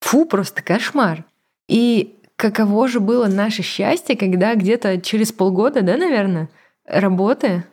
[0.00, 1.24] Фу, просто кошмар.
[1.68, 6.48] И каково же было наше счастье, когда где-то через полгода, да, наверное,
[6.86, 7.64] работы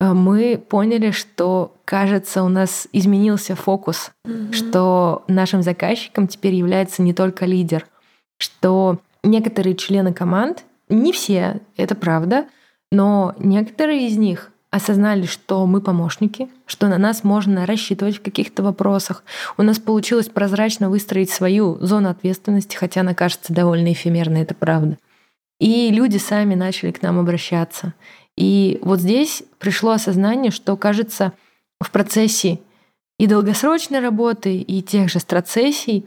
[0.00, 4.52] Э, мы поняли, что, кажется, у нас изменился фокус, mm-hmm.
[4.52, 7.86] что нашим заказчиком теперь является не только лидер,
[8.38, 12.46] что некоторые члены команд, не все, это правда,
[12.90, 18.62] но некоторые из них осознали, что мы помощники, что на нас можно рассчитывать в каких-то
[18.62, 19.24] вопросах.
[19.56, 24.98] У нас получилось прозрачно выстроить свою зону ответственности, хотя она кажется довольно эфемерной, это правда.
[25.58, 27.94] И люди сами начали к нам обращаться.
[28.36, 31.32] И вот здесь пришло осознание, что, кажется,
[31.80, 32.60] в процессе
[33.18, 36.06] и долгосрочной работы, и тех же страцессий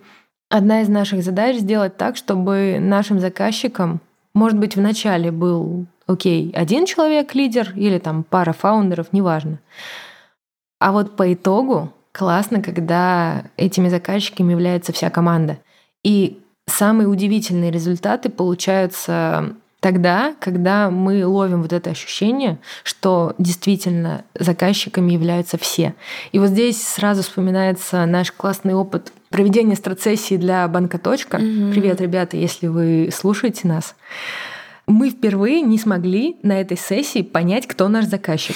[0.49, 3.99] одна из наших задач сделать так, чтобы нашим заказчикам,
[4.33, 9.59] может быть, вначале был, окей, один человек лидер или там пара фаундеров, неважно.
[10.79, 15.59] А вот по итогу классно, когда этими заказчиками является вся команда.
[16.03, 25.11] И самые удивительные результаты получаются тогда, когда мы ловим вот это ощущение, что действительно заказчиками
[25.11, 25.95] являются все.
[26.31, 31.37] И вот здесь сразу вспоминается наш классный опыт проведения страцессии для банка «Точка».
[31.37, 33.95] Привет, ребята, если вы слушаете нас.
[34.87, 38.55] Мы впервые не смогли на этой сессии понять, кто наш заказчик.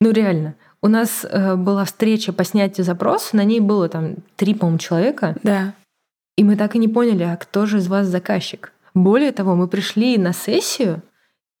[0.00, 0.54] Ну реально.
[0.82, 5.36] У нас э, была встреча по снятию запроса, на ней было там три, по-моему, человека.
[5.42, 5.74] Да.
[6.36, 8.72] И мы так и не поняли, а кто же из вас заказчик.
[8.94, 11.02] Более того, мы пришли на сессию,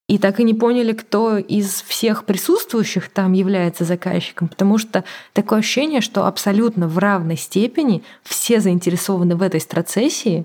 [0.08, 5.60] и так и не поняли, кто из всех присутствующих там является заказчиком, потому что такое
[5.60, 10.44] ощущение, что абсолютно в равной степени все заинтересованы в этой страцессии,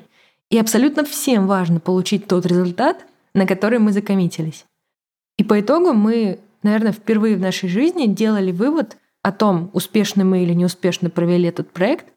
[0.50, 4.66] и абсолютно всем важно получить тот результат, на который мы закоммитились.
[5.38, 10.44] И по итогу мы, наверное, впервые в нашей жизни делали вывод о том, успешно мы
[10.44, 12.08] или неуспешно провели этот проект,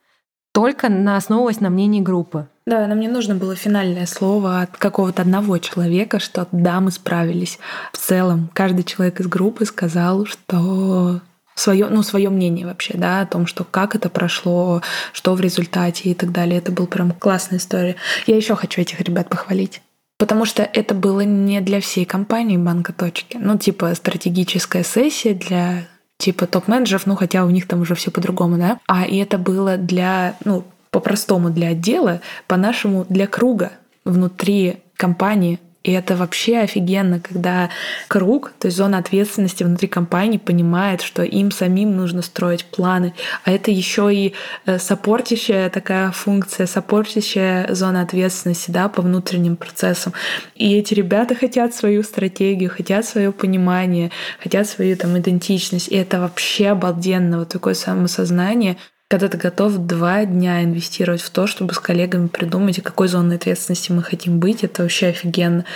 [0.52, 2.48] только на основываясь на мнении группы.
[2.66, 7.58] Да, нам не нужно было финальное слово от какого-то одного человека, что да, мы справились.
[7.92, 11.20] В целом, каждый человек из группы сказал, что
[11.54, 16.10] свое, ну, свое мнение вообще, да, о том, что как это прошло, что в результате
[16.10, 16.58] и так далее.
[16.58, 17.96] Это был прям классная история.
[18.26, 19.82] Я еще хочу этих ребят похвалить.
[20.22, 23.36] Потому что это было не для всей компании банка точки.
[23.40, 28.56] Ну, типа стратегическая сессия для типа топ-менеджеров, ну хотя у них там уже все по-другому,
[28.56, 28.78] да.
[28.86, 33.72] А и это было для, ну, по-простому для отдела, по-нашему для круга
[34.04, 35.58] внутри компании.
[35.82, 37.70] И это вообще офигенно, когда
[38.06, 43.14] круг, то есть зона ответственности внутри компании понимает, что им самим нужно строить планы.
[43.44, 50.12] А это еще и э, сопортящая такая функция, сопортящая зона ответственности да, по внутренним процессам.
[50.54, 55.88] И эти ребята хотят свою стратегию, хотят свое понимание, хотят свою там идентичность.
[55.88, 58.76] И это вообще обалденно, вот такое самосознание,
[59.12, 63.92] когда ты готов два дня инвестировать в то, чтобы с коллегами придумать, какой зоной ответственности
[63.92, 65.66] мы хотим быть, это вообще офигенно.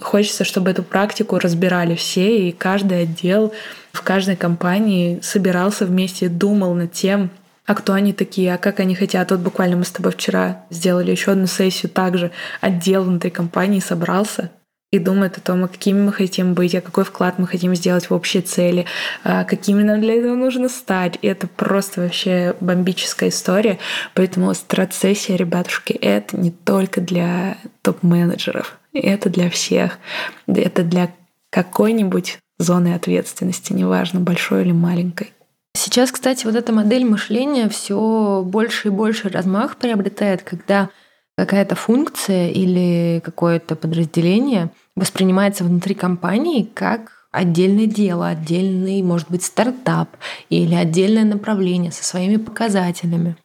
[0.00, 3.52] Хочется, чтобы эту практику разбирали все, и каждый отдел
[3.92, 7.28] в каждой компании собирался вместе, думал над тем,
[7.66, 9.32] а кто они такие, а как они хотят.
[9.32, 12.30] Вот буквально мы с тобой вчера сделали еще одну сессию, также
[12.62, 14.50] отдел внутри компании собрался,
[14.90, 18.14] и думает о том, какими мы хотим быть, а какой вклад мы хотим сделать в
[18.14, 18.86] общие цели,
[19.22, 21.18] а какими нам для этого нужно стать.
[21.20, 23.78] И это просто вообще бомбическая история.
[24.14, 29.98] Поэтому страцессия, ребятушки, это не только для топ-менеджеров, это для всех.
[30.46, 31.10] Это для
[31.50, 35.32] какой-нибудь зоны ответственности, неважно, большой или маленькой.
[35.74, 40.90] Сейчас, кстати, вот эта модель мышления все больше и больше размах приобретает, когда
[41.38, 50.16] какая-то функция или какое-то подразделение воспринимается внутри компании как отдельное дело, отдельный, может быть, стартап
[50.50, 53.36] или отдельное направление со своими показателями.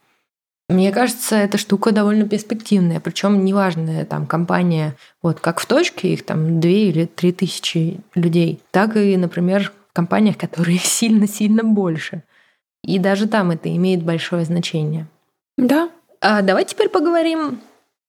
[0.69, 6.25] Мне кажется, эта штука довольно перспективная, причем неважно, там компания, вот как в точке, их
[6.25, 12.23] там две или три тысячи людей, так и, например, в компаниях, которые сильно-сильно больше.
[12.83, 15.05] И даже там это имеет большое значение.
[15.59, 15.91] Да.
[16.21, 17.59] А давай теперь поговорим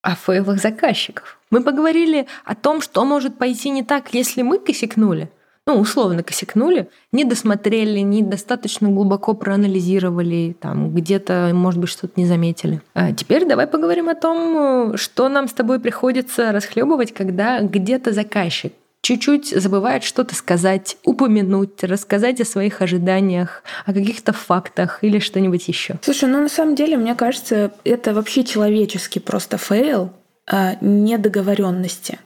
[0.05, 1.39] о фейлах заказчиков.
[1.51, 5.31] Мы поговорили о том, что может пойти не так, если мы косякнули.
[5.67, 12.83] Ну, условно косякнули, не досмотрели, недостаточно глубоко проанализировали, там где-то, может быть, что-то не заметили.
[12.93, 18.75] А теперь давай поговорим о том, что нам с тобой приходится расхлебывать, когда где-то заказчик
[19.05, 25.97] чуть-чуть забывает что-то сказать, упомянуть, рассказать о своих ожиданиях, о каких-то фактах или что-нибудь еще.
[26.03, 30.11] Слушай, ну на самом деле, мне кажется, это вообще человеческий просто фейл
[30.51, 32.19] а, недоговоренности.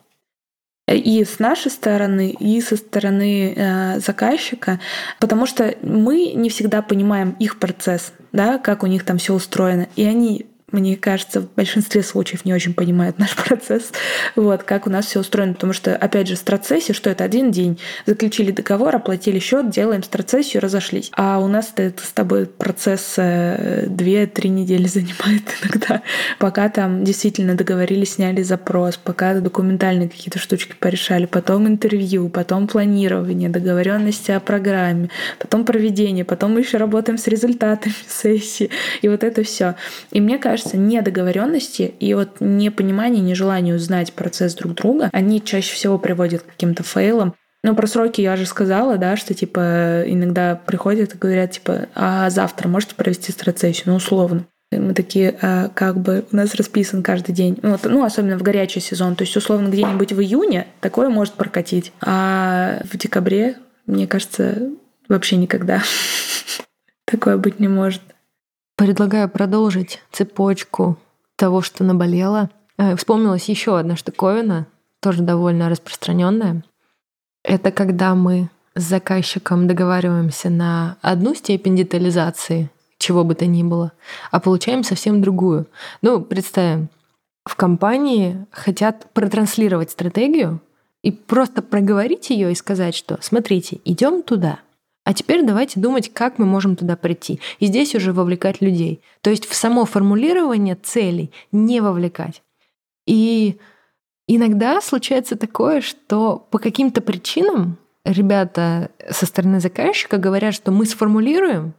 [0.86, 4.80] И с нашей стороны, и со стороны э, заказчика,
[5.20, 9.86] потому что мы не всегда понимаем их процесс, да, как у них там все устроено,
[9.96, 13.90] и они мне кажется, в большинстве случаев не очень понимают наш процесс,
[14.36, 15.54] вот, как у нас все устроено.
[15.54, 17.78] Потому что, опять же, страцессия, что это один день.
[18.06, 21.10] Заключили договор, оплатили счет, делаем страцессию, разошлись.
[21.14, 26.02] А у нас это с тобой процесс э, две-три недели занимает иногда,
[26.38, 33.48] пока там действительно договорились, сняли запрос, пока документальные какие-то штучки порешали, потом интервью, потом планирование,
[33.48, 38.70] договоренности о программе, потом проведение, потом мы еще работаем с результатами сессии.
[39.02, 39.74] И вот это все.
[40.10, 45.72] И мне кажется, кажется, недоговоренности и вот непонимание, нежелание узнать процесс друг друга, они чаще
[45.72, 47.34] всего приводят к каким-то фейлам.
[47.62, 52.30] Ну, про сроки я же сказала, да, что, типа, иногда приходят и говорят, типа, а
[52.30, 54.46] завтра можете провести страцессию, ну, условно.
[54.70, 57.58] Мы такие, а, как бы, у нас расписан каждый день.
[57.62, 59.16] Ну, вот, ну, особенно в горячий сезон.
[59.16, 61.92] То есть, условно, где-нибудь в июне такое может прокатить.
[62.00, 64.70] А в декабре, мне кажется,
[65.08, 65.82] вообще никогда
[67.06, 68.02] такое быть не может.
[68.78, 70.96] Предлагаю продолжить цепочку
[71.34, 72.48] того, что наболело.
[72.78, 74.68] Э, вспомнилась еще одна штуковина,
[75.00, 76.62] тоже довольно распространенная.
[77.42, 83.90] Это когда мы с заказчиком договариваемся на одну степень детализации, чего бы то ни было,
[84.30, 85.66] а получаем совсем другую.
[86.00, 86.88] Ну, представим,
[87.44, 90.60] в компании хотят протранслировать стратегию
[91.02, 94.60] и просто проговорить ее и сказать, что смотрите, идем туда,
[95.08, 97.40] а теперь давайте думать, как мы можем туда прийти.
[97.60, 99.00] И здесь уже вовлекать людей.
[99.22, 102.42] То есть в само формулирование целей не вовлекать.
[103.06, 103.56] И
[104.30, 111.72] Иногда случается такое, что по каким-то причинам ребята со стороны заказчика говорят, что мы сформулируем,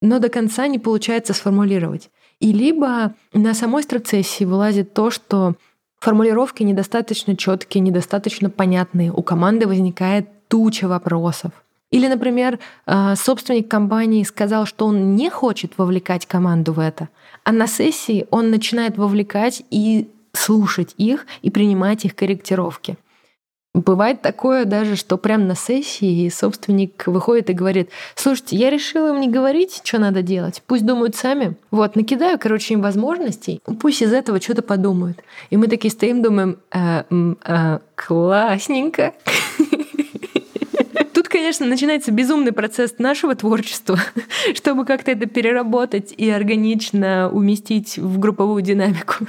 [0.00, 2.10] но до конца не получается сформулировать.
[2.38, 5.56] И либо на самой страцессии вылазит то, что
[5.98, 11.50] формулировки недостаточно четкие, недостаточно понятные, у команды возникает туча вопросов.
[11.96, 17.08] Или, например, э, собственник компании сказал, что он не хочет вовлекать команду в это,
[17.42, 22.98] а на сессии он начинает вовлекать и слушать их и принимать их корректировки.
[23.72, 29.20] Бывает такое даже, что прямо на сессии собственник выходит и говорит, слушайте, я решила им
[29.20, 31.56] не говорить, что надо делать, пусть думают сами.
[31.70, 35.22] Вот, накидаю, короче, им возможностей, пусть из этого что-то подумают.
[35.48, 39.14] И мы такие стоим, думаем, э, э, классненько.
[41.36, 44.00] Конечно, начинается безумный процесс нашего творчества,
[44.54, 49.26] чтобы как-то это переработать и органично уместить в групповую динамику.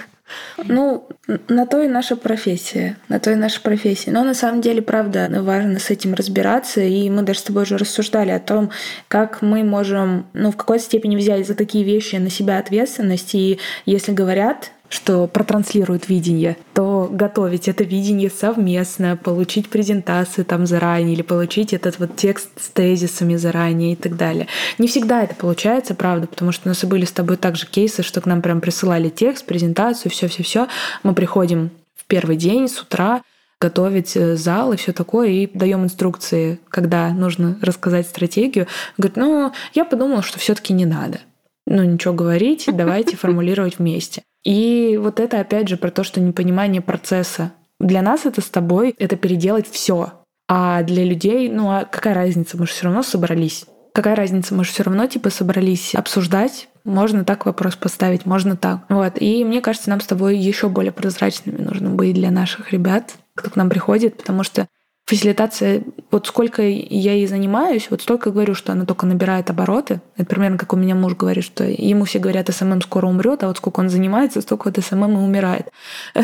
[0.58, 1.06] Ну,
[1.50, 2.96] на то и наша профессия.
[3.10, 4.12] На то и наша профессия.
[4.12, 6.80] Но на самом деле, правда, важно с этим разбираться.
[6.80, 8.72] И мы даже с тобой уже рассуждали о том,
[9.10, 13.36] как мы можем, ну, в какой степени взять за такие вещи на себя ответственность.
[13.36, 21.14] И если говорят, что протранслирует видение, то готовить это видение совместно, получить презентацию там заранее
[21.14, 24.48] или получить этот вот текст с тезисами заранее и так далее.
[24.78, 28.04] Не всегда это получается, правда, потому что у нас и были с тобой также кейсы,
[28.04, 30.68] что к нам прям присылали текст, презентацию, все, все, все.
[31.04, 33.22] Мы приходим в первый день с утра,
[33.60, 38.68] готовить э, зал и все такое, и даем инструкции, когда нужно рассказать стратегию.
[38.98, 41.20] Говорит, ну, я подумала, что все-таки не надо.
[41.66, 44.24] Ну, ничего говорить, давайте формулировать вместе.
[44.48, 47.52] И вот это опять же про то, что непонимание процесса.
[47.82, 50.14] Для нас это с тобой это переделать все.
[50.48, 53.66] А для людей, ну а какая разница, мы же все равно собрались.
[53.94, 58.86] Какая разница, мы же все равно типа собрались обсуждать, можно так вопрос поставить, можно так.
[58.88, 59.22] Вот.
[59.22, 63.50] И мне кажется, нам с тобой еще более прозрачными нужно быть для наших ребят, кто
[63.50, 64.68] к нам приходит, потому что
[65.08, 70.02] фасилитация, вот сколько я ей занимаюсь, вот столько говорю, что она только набирает обороты.
[70.18, 73.48] Это примерно как у меня муж говорит, что ему все говорят, СММ скоро умрет, а
[73.48, 75.70] вот сколько он занимается, столько вот СММ и умирает.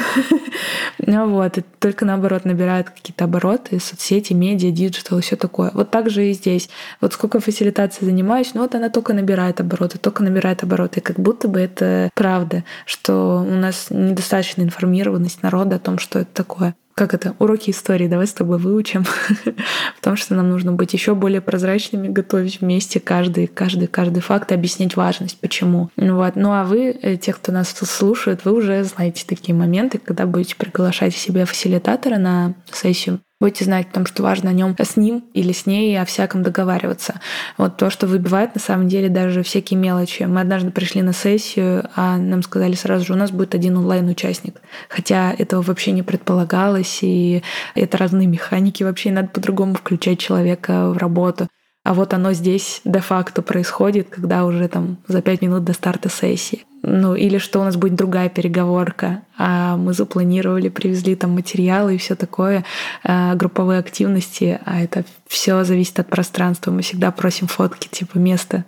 [1.08, 5.72] Вот, только наоборот набирает какие-то обороты, соцсети, медиа, digital и все такое.
[5.74, 6.70] Вот так же и здесь.
[7.02, 11.02] Вот сколько фасилитации занимаюсь, ну вот она только набирает обороты, только набирает обороты.
[11.02, 16.30] Как будто бы это правда, что у нас недостаточная информированность народа о том, что это
[16.34, 19.06] такое как это, уроки истории, давай с тобой выучим,
[19.96, 24.56] потому что нам нужно быть еще более прозрачными, готовить вместе каждый, каждый, каждый факт и
[24.56, 25.90] объяснить важность, почему.
[25.98, 26.36] Вот.
[26.36, 30.56] Ну а вы, э, те, кто нас слушает, вы уже знаете такие моменты, когда будете
[30.56, 35.26] приглашать себе фасилитатора на сессию, будете знать о том, что важно о нем с ним
[35.34, 37.20] или с ней о всяком договариваться.
[37.58, 40.24] Вот то, что выбивает на самом деле даже всякие мелочи.
[40.24, 44.62] Мы однажды пришли на сессию, а нам сказали сразу же, у нас будет один онлайн-участник.
[44.88, 47.44] Хотя этого вообще не предполагалось, и
[47.76, 51.50] это разные механики, вообще надо по-другому включать человека в работу.
[51.84, 56.64] А вот оно здесь де-факто происходит, когда уже там за пять минут до старта сессии.
[56.86, 61.98] Ну, или что у нас будет другая переговорка, а мы запланировали, привезли там материалы и
[61.98, 62.66] все такое,
[63.04, 66.72] э, групповые активности, а это все зависит от пространства.
[66.72, 68.66] Мы всегда просим фотки, типа места.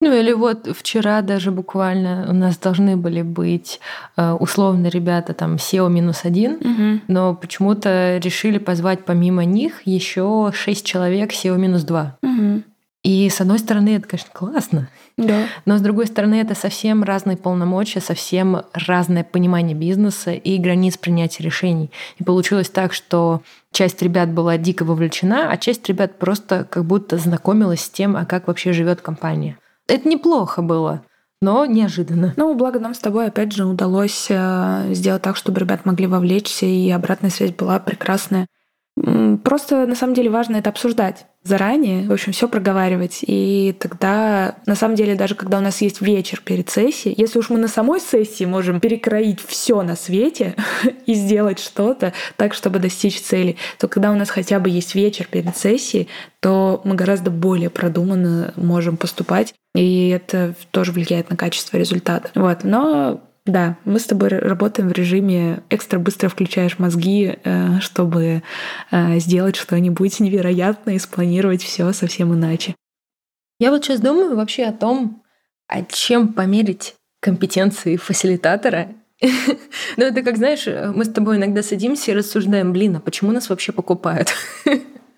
[0.00, 3.80] Ну или вот вчера даже буквально у нас должны были быть
[4.16, 7.00] э, условно ребята там SEO минус один, угу.
[7.08, 12.16] но почему-то решили позвать помимо них еще шесть человек SEO минус два.
[12.22, 12.62] Угу.
[13.08, 14.90] И с одной стороны, это, конечно, классно.
[15.16, 15.46] Да.
[15.64, 21.42] Но с другой стороны, это совсем разные полномочия, совсем разное понимание бизнеса и границ принятия
[21.42, 21.90] решений.
[22.18, 23.40] И получилось так, что
[23.72, 28.26] часть ребят была дико вовлечена, а часть ребят просто как будто знакомилась с тем, а
[28.26, 29.56] как вообще живет компания.
[29.86, 31.02] Это неплохо было
[31.40, 32.34] но неожиданно.
[32.36, 36.66] Ну, благо нам с тобой, опять же, удалось э, сделать так, чтобы ребят могли вовлечься,
[36.66, 38.48] и обратная связь была прекрасная.
[39.44, 43.20] Просто на самом деле важно это обсуждать заранее, в общем, все проговаривать.
[43.22, 47.50] И тогда, на самом деле, даже когда у нас есть вечер перед сессией, если уж
[47.50, 50.54] мы на самой сессии можем перекроить все на свете
[51.06, 55.26] и сделать что-то так, чтобы достичь цели, то когда у нас хотя бы есть вечер
[55.30, 56.08] перед сессией,
[56.40, 62.30] то мы гораздо более продуманно можем поступать, и это тоже влияет на качество результата.
[62.34, 62.62] Вот.
[62.62, 68.42] Но да, мы с тобой работаем в режиме экстра быстро включаешь мозги, э, чтобы
[68.90, 72.74] э, сделать что-нибудь невероятное и спланировать все совсем иначе.
[73.58, 75.22] Я вот сейчас думаю вообще о том,
[75.66, 78.88] а чем померить компетенции фасилитатора.
[79.96, 83.48] Ну, это как, знаешь, мы с тобой иногда садимся и рассуждаем, блин, а почему нас
[83.48, 84.28] вообще покупают?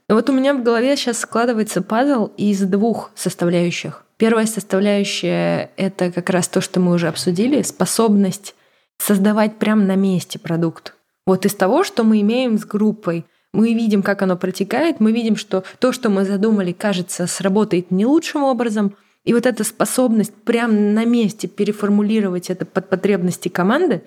[0.09, 4.05] Вот у меня в голове сейчас складывается пазл из двух составляющих.
[4.21, 8.55] Первая составляющая— это как раз то, что мы уже обсудили, способность
[8.99, 10.93] создавать прямо на месте продукт.
[11.27, 15.37] Вот из того, что мы имеем с группой, мы видим, как оно протекает, мы видим,
[15.37, 18.95] что то, что мы задумали, кажется, сработает не лучшим образом.
[19.25, 24.03] И вот эта способность прямо на месте переформулировать это под потребности команды,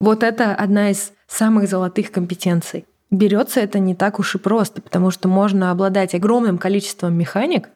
[0.00, 2.84] вот это одна из самых золотых компетенций.
[3.12, 7.68] Берется это не так уж и просто, потому что можно обладать огромным количеством механик,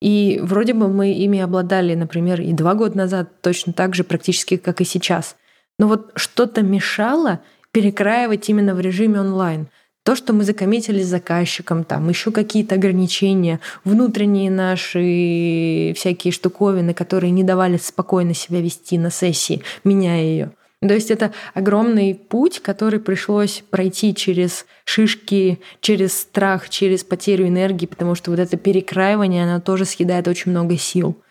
[0.00, 4.56] и вроде бы мы ими обладали, например, и два года назад точно так же практически,
[4.56, 5.36] как и сейчас.
[5.78, 7.40] Но вот что-то мешало
[7.72, 9.68] перекраивать именно в режиме онлайн—
[10.02, 17.30] то, что мы закоммитили с заказчиком, там еще какие-то ограничения, внутренние наши всякие штуковины, которые
[17.30, 20.50] не давали спокойно себя вести на сессии, меняя ее.
[20.82, 27.84] То есть это огромный путь, который пришлось пройти через шишки, через страх, через потерю энергии,
[27.84, 31.22] потому что вот это перекраивание, оно тоже съедает очень много сил.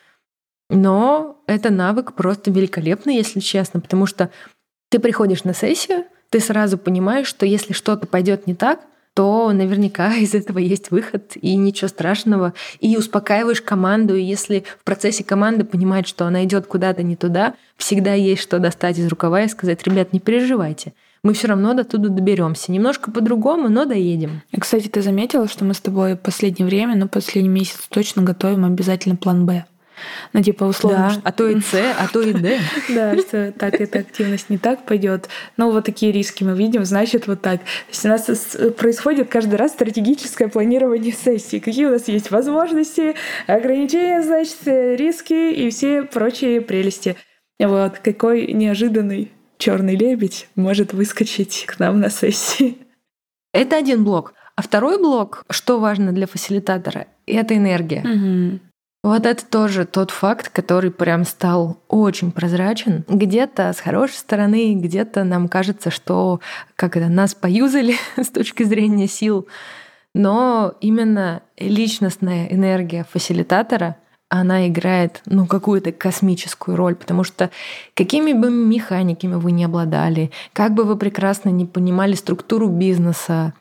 [0.70, 4.30] Но это навык просто великолепный, если честно, потому что
[4.90, 8.82] ты приходишь на сессию, ты сразу понимаешь, что если что-то пойдет не так,
[9.14, 12.54] то наверняка из этого есть выход, и ничего страшного.
[12.80, 17.56] И успокаиваешь команду, и если в процессе команды понимает, что она идет куда-то не туда,
[17.78, 20.94] всегда есть что достать из рукава и сказать, ребят, не переживайте,
[21.24, 22.72] мы все равно до туда доберемся.
[22.72, 24.42] Немножко по-другому, но доедем.
[24.58, 29.16] Кстати, ты заметила, что мы с тобой последнее время, ну, последний месяц точно готовим обязательно
[29.16, 29.66] план Б.
[30.34, 31.12] Ну, типа, условно.
[31.16, 32.60] Да, а то и С, а то и Д.
[32.90, 35.30] Да, что так эта активность не так пойдет.
[35.58, 37.60] Но вот такие риски мы видим, значит, вот так.
[37.60, 41.60] То есть у нас происходит каждый раз стратегическое планирование сессии.
[41.60, 43.16] Какие у нас есть возможности,
[43.48, 47.16] ограничения, значит, риски и все прочие прелести.
[47.60, 52.78] Вот какой неожиданный черный лебедь может выскочить к нам на сессии.
[53.54, 54.34] Это один блок.
[54.56, 58.02] А второй блок, что важно для фасилитатора, это энергия.
[58.02, 58.60] Угу.
[59.02, 63.06] Вот это тоже тот факт, который прям стал очень прозрачен.
[63.08, 66.42] Где-то с хорошей стороны, где-то нам кажется, что
[66.76, 69.48] как это, нас поюзали с точки зрения сил.
[70.14, 73.96] Но именно личностная энергия фасилитатора
[74.28, 77.50] она играет ну, какую-то космическую роль, потому что
[77.96, 83.54] какими бы механиками вы не обладали, как бы вы прекрасно не понимали структуру бизнеса,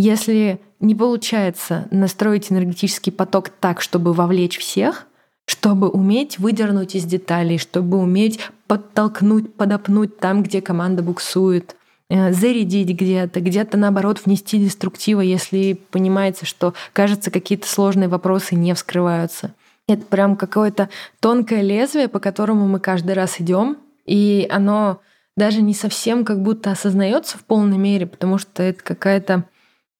[0.00, 5.06] если не получается настроить энергетический поток так, чтобы вовлечь всех,
[5.46, 11.76] чтобы уметь выдернуть из деталей, чтобы уметь подтолкнуть, подопнуть там, где команда буксует,
[12.10, 18.74] э, зарядить где-то, где-то наоборот внести деструктива, если понимается, что, кажется, какие-то сложные вопросы не
[18.74, 19.54] вскрываются.
[19.88, 20.90] Это прям какое-то
[21.20, 25.00] тонкое лезвие, по которому мы каждый раз идем, и оно
[25.38, 29.44] даже не совсем как будто осознается в полной мере, потому что это какая-то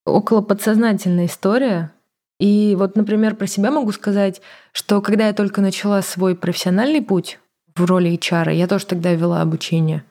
[0.07, 1.93] около подсознательная история.
[2.39, 4.41] И вот, например, про себя могу сказать,
[4.73, 7.39] что когда я только начала свой профессиональный путь
[7.75, 10.05] в роли HR, я тоже тогда вела обучение.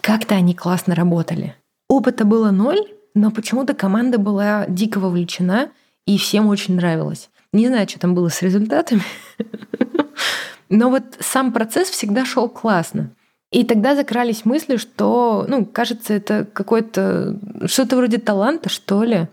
[0.00, 1.56] Как-то они классно работали.
[1.88, 2.80] Опыта было ноль,
[3.14, 5.70] но почему-то команда была дико вовлечена,
[6.06, 7.28] и всем очень нравилось.
[7.52, 9.02] Не знаю, что там было с результатами,
[10.68, 13.10] но вот сам процесс всегда шел классно.
[13.52, 19.28] И тогда закрались мысли, что, ну, кажется, это какое-то что-то вроде таланта, что ли.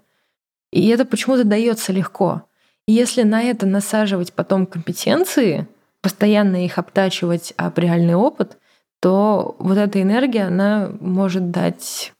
[0.71, 2.43] И это почему-то дается легко.
[2.85, 5.67] И если на это насаживать потом компетенции,
[6.01, 8.57] постоянно их обтачивать об реальный опыт,
[8.99, 12.11] то вот эта энергия, она может дать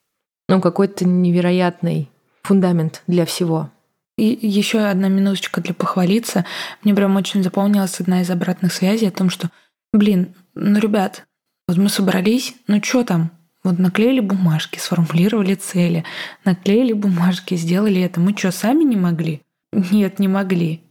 [0.48, 2.10] ну, какой-то невероятный
[2.44, 3.70] фундамент для всего.
[4.18, 6.46] И еще одна минуточка для похвалиться.
[6.84, 9.50] Мне прям очень запомнилась одна из обратных связей о том, что,
[9.92, 11.26] блин, ну, ребят,
[11.70, 13.30] вот мы собрались, ну что там?
[13.64, 16.04] Вот наклеили бумажки, сформулировали цели,
[16.44, 18.20] наклеили бумажки, сделали это.
[18.20, 19.44] Мы что, сами не могли?
[19.72, 20.82] Нет, не могли.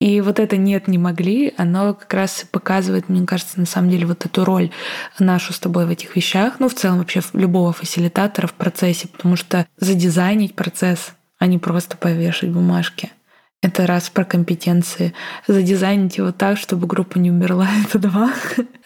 [0.00, 4.06] И вот это «нет, не могли», оно как раз показывает, мне кажется, на самом деле
[4.06, 4.70] вот эту роль
[5.18, 9.34] нашу с тобой в этих вещах, ну, в целом вообще любого фасилитатора в процессе, потому
[9.34, 13.10] что задизайнить процесс, а не просто повешать бумажки—
[13.62, 15.12] это раз про компетенции.
[15.46, 17.68] Задизайнить его так, чтобы группа не умерла.
[17.86, 18.32] Это два.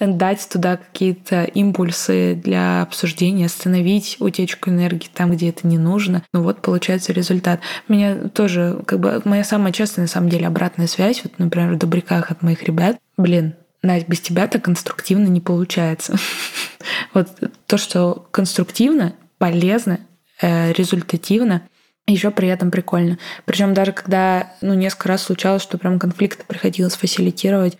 [0.00, 6.24] Дать туда какие-то импульсы для обсуждения, остановить утечку энергии там, где это не нужно.
[6.32, 7.60] Ну вот получается результат.
[7.86, 11.78] Меня тоже, как бы, моя самая частая, на самом деле, обратная связь, вот, например, в
[11.78, 12.98] добряках от моих ребят.
[13.16, 16.16] Блин, Надь, без тебя так конструктивно не получается.
[17.14, 17.28] Вот
[17.66, 20.00] то, что конструктивно, полезно,
[20.42, 21.62] э, результативно—
[22.06, 23.18] еще при этом прикольно.
[23.44, 27.78] Причем даже когда, ну, несколько раз случалось, что прям конфликты приходилось фасилитировать,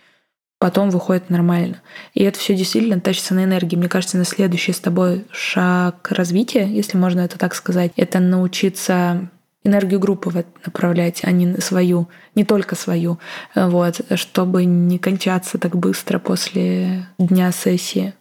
[0.57, 1.81] потом выходит нормально.
[2.13, 3.75] И это все действительно тащится на энергии.
[3.75, 9.29] Мне кажется, на следующий с тобой шаг развития, если можно это так сказать, это научиться
[9.63, 13.19] энергию группы в это направлять, а не свою, не только свою,
[13.55, 18.13] вот, чтобы не кончаться так быстро после дня сессии.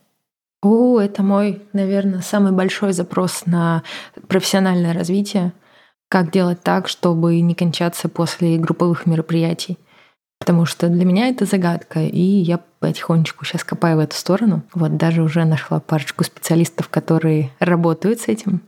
[0.63, 3.83] О, это мой, наверное, самый большой запрос на
[4.29, 5.53] профессиональное развитие.
[6.15, 9.79] Как делать так, чтобы не кончаться после групповых мероприятий.
[10.39, 14.63] Потому что для меня это загадка, и я потихонечку сейчас копаю в эту сторону.
[14.75, 18.63] Вот даже уже нашла парочку специалистов, которые работают с этим.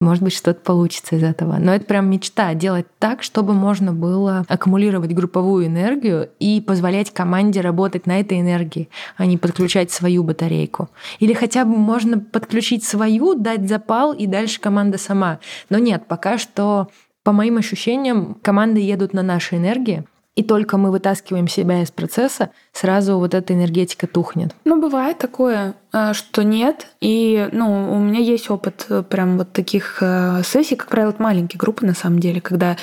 [0.00, 1.56] Может быть, что-то получится из этого.
[1.58, 7.60] Но это прям мечта делать так, чтобы можно было аккумулировать групповую энергию и позволять команде
[7.60, 10.88] работать на этой энергии, а не подключать свою батарейку.
[11.18, 15.40] Или хотя бы можно подключить свою, дать запал, и дальше команда сама.
[15.68, 16.88] Но нет, пока что,
[17.24, 20.04] по моим ощущениям, команды едут на нашей энергии,
[20.38, 24.54] и только мы вытаскиваем себя из процесса, сразу вот эта энергетика тухнет.
[24.64, 26.86] Ну, бывает такое, э, что нет.
[27.00, 31.58] И, ну, у меня есть опыт э, прям вот таких э, сессий, как правило, маленькие
[31.58, 32.76] группы на самом деле, когда,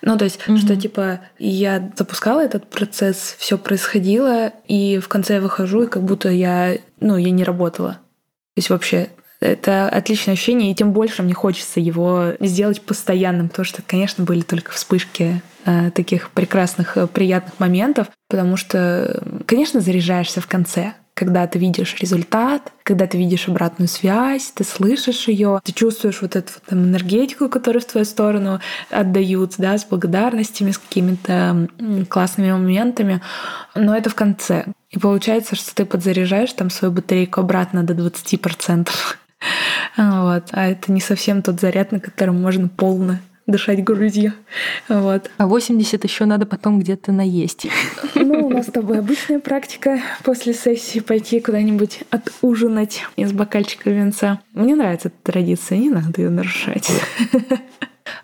[0.00, 0.56] ну, то есть, mm-hmm.
[0.56, 6.04] что типа я запускала этот процесс, все происходило, и в конце я выхожу, и как
[6.04, 7.92] будто я, ну, я не работала.
[8.54, 9.10] То есть вообще
[9.42, 14.42] это отличное ощущение, и тем больше мне хочется его сделать постоянным, потому что, конечно, были
[14.42, 21.46] только вспышки э, таких прекрасных, э, приятных моментов, потому что, конечно, заряжаешься в конце, когда
[21.46, 26.52] ты видишь результат, когда ты видишь обратную связь, ты слышишь ее, ты чувствуешь вот эту
[26.54, 31.68] вот, там, энергетику, которую в твою сторону отдают, да, с благодарностями, с какими-то
[32.08, 33.20] классными моментами,
[33.74, 34.64] но это в конце.
[34.90, 38.88] И получается, что ты подзаряжаешь там свою батарейку обратно до 20%.
[39.96, 40.44] Вот.
[40.52, 44.32] А это не совсем тот заряд, на котором можно полно дышать грудью.
[44.88, 45.30] Вот.
[45.36, 47.66] А 80 еще надо потом где-то наесть.
[48.14, 54.40] Ну, у нас с тобой обычная практика после сессии пойти куда-нибудь отужинать из бокальчика венца.
[54.52, 56.90] Мне нравится эта традиция, не надо ее нарушать.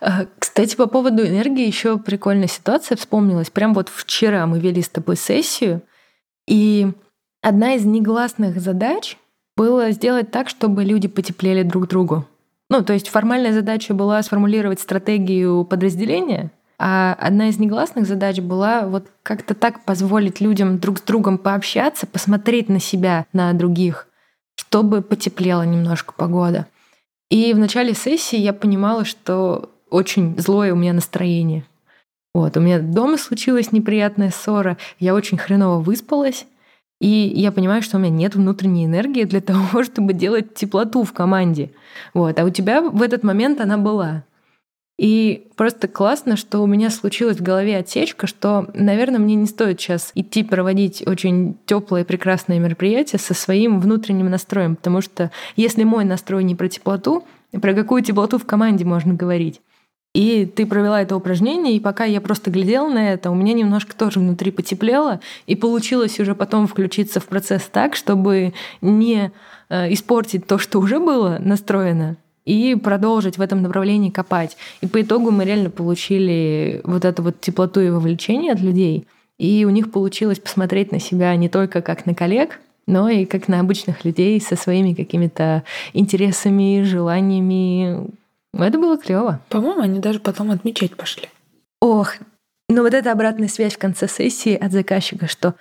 [0.00, 3.50] А, кстати, по поводу энергии еще прикольная ситуация вспомнилась.
[3.50, 5.82] Прям вот вчера мы вели с тобой сессию,
[6.46, 6.88] и
[7.42, 9.16] одна из негласных задач—
[9.58, 12.24] было сделать так, чтобы люди потеплели друг другу.
[12.70, 18.86] Ну, то есть формальная задача была сформулировать стратегию подразделения, а одна из негласных задач была
[18.86, 24.06] вот как-то так позволить людям друг с другом пообщаться, посмотреть на себя, на других,
[24.54, 26.66] чтобы потеплела немножко погода.
[27.28, 31.64] И в начале сессии я понимала, что очень злое у меня настроение.
[32.32, 36.46] Вот, у меня дома случилась неприятная ссора, я очень хреново выспалась,
[37.00, 41.12] и я понимаю, что у меня нет внутренней энергии для того, чтобы делать теплоту в
[41.12, 41.70] команде.
[42.14, 42.38] Вот.
[42.38, 44.24] А у тебя в этот момент она была.
[44.98, 49.80] И просто классно, что у меня случилась в голове отсечка, что, наверное, мне не стоит
[49.80, 55.84] сейчас идти проводить очень теплое и прекрасное мероприятие со своим внутренним настроем, потому что если
[55.84, 59.60] мой настрой не про теплоту, про какую теплоту в команде можно говорить?
[60.14, 63.94] И ты провела это упражнение, и пока я просто глядела на это, у меня немножко
[63.94, 69.30] тоже внутри потеплело, и получилось уже потом включиться в процесс так, чтобы не
[69.68, 74.56] э, испортить то, что уже было настроено, и продолжить в этом направлении копать.
[74.80, 79.06] И по итогу мы реально получили вот эту вот теплоту и вовлечение от людей,
[79.38, 83.48] и у них получилось посмотреть на себя не только как на коллег, но и как
[83.48, 88.08] на обычных людей со своими какими-то интересами, желаниями,
[88.64, 89.40] это было клево.
[89.48, 91.28] По-моему, они даже потом отмечать пошли.
[91.80, 92.14] Ох,
[92.68, 95.54] ну вот эта обратная связь в конце сессии от заказчика, что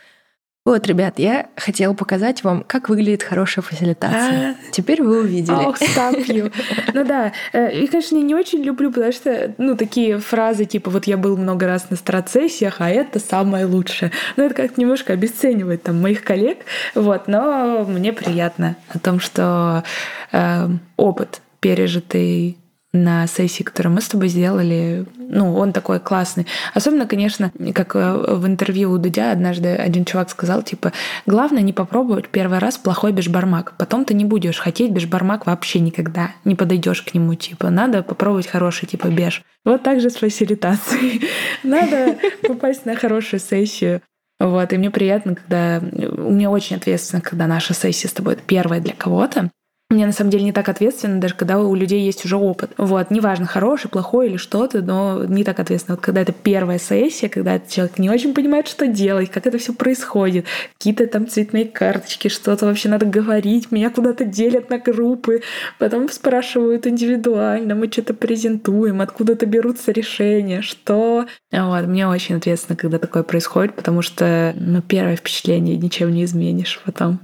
[0.67, 4.49] вот, ребят, я хотела показать вам, как выглядит хорошая фасилитация.
[4.49, 5.55] А, Теперь вы увидели.
[5.55, 6.51] Ох, стапью.
[6.93, 11.07] Ну да, э, и, конечно, не очень люблю, потому что, ну, такие фразы, типа, вот
[11.07, 14.11] я был много раз на страцессиях, а это самое лучшее.
[14.35, 16.57] Ну, это как-то немножко обесценивает там моих коллег,
[16.95, 19.85] вот, но мне приятно о том, что
[20.33, 20.67] э,
[20.97, 22.57] опыт пережитый
[22.97, 26.45] на сессии, которую мы с тобой сделали, ну, он такой классный.
[26.73, 30.93] Особенно, конечно, как э, в интервью у Дудя однажды один чувак сказал, типа,
[31.25, 36.31] главное не попробовать первый раз плохой бешбармак, потом ты не будешь хотеть бешбармак вообще никогда,
[36.45, 39.43] не подойдешь к нему, типа, надо попробовать хороший, типа, беш.
[39.65, 41.27] Вот так же с фасилитацией.
[41.63, 44.01] Надо попасть на хорошую сессию.
[44.39, 45.81] Вот, и мне приятно, когда...
[45.81, 49.49] У меня очень ответственно, когда наша сессия с тобой первая для кого-то.
[49.89, 52.71] Мне на самом деле не так ответственно, даже когда у людей есть уже опыт.
[52.77, 55.95] Вот, неважно, хороший, плохой или что-то, но не так ответственно.
[55.95, 59.73] Вот когда это первая сессия, когда человек не очень понимает, что делать, как это все
[59.73, 60.45] происходит,
[60.77, 65.41] какие-то там цветные карточки, что-то вообще надо говорить, меня куда-то делят на группы,
[65.79, 71.27] потом спрашивают индивидуально, мы что-то презентуем, откуда-то берутся решения, что...
[71.49, 76.81] Вот, мне очень ответственно, когда такое происходит, потому что, ну, первое впечатление ничем не изменишь
[76.83, 77.21] потом.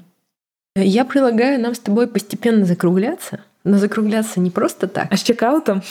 [0.75, 5.07] Я предлагаю нам с тобой постепенно закругляться, но закругляться не просто так.
[5.11, 5.83] А с чекаутом?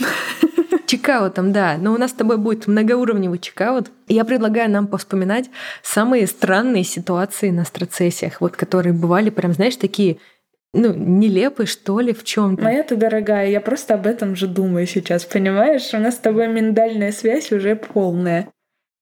[0.86, 1.76] Чекаутом, да.
[1.78, 3.90] Но у нас с тобой будет многоуровневый чекаут.
[4.08, 5.48] Я предлагаю нам повспоминать
[5.82, 10.18] самые странные ситуации на страцессиях, вот которые бывали прям, знаешь, такие
[10.74, 14.46] ну, нелепый, что ли, в чем то Моя ты дорогая, я просто об этом же
[14.46, 15.94] думаю сейчас, понимаешь?
[15.94, 18.48] У нас с тобой миндальная связь уже полная.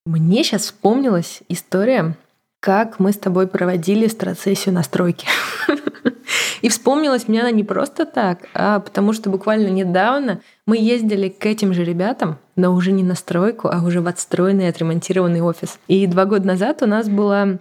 [0.04, 2.16] Мне сейчас вспомнилась история,
[2.60, 5.26] как мы с тобой проводили страцессию на стройке.
[6.60, 11.46] И вспомнилась мне она не просто так, а потому что буквально недавно мы ездили к
[11.46, 15.78] этим же ребятам, но уже не на стройку, а уже в отстроенный, отремонтированный офис.
[15.88, 17.58] И два года назад у нас была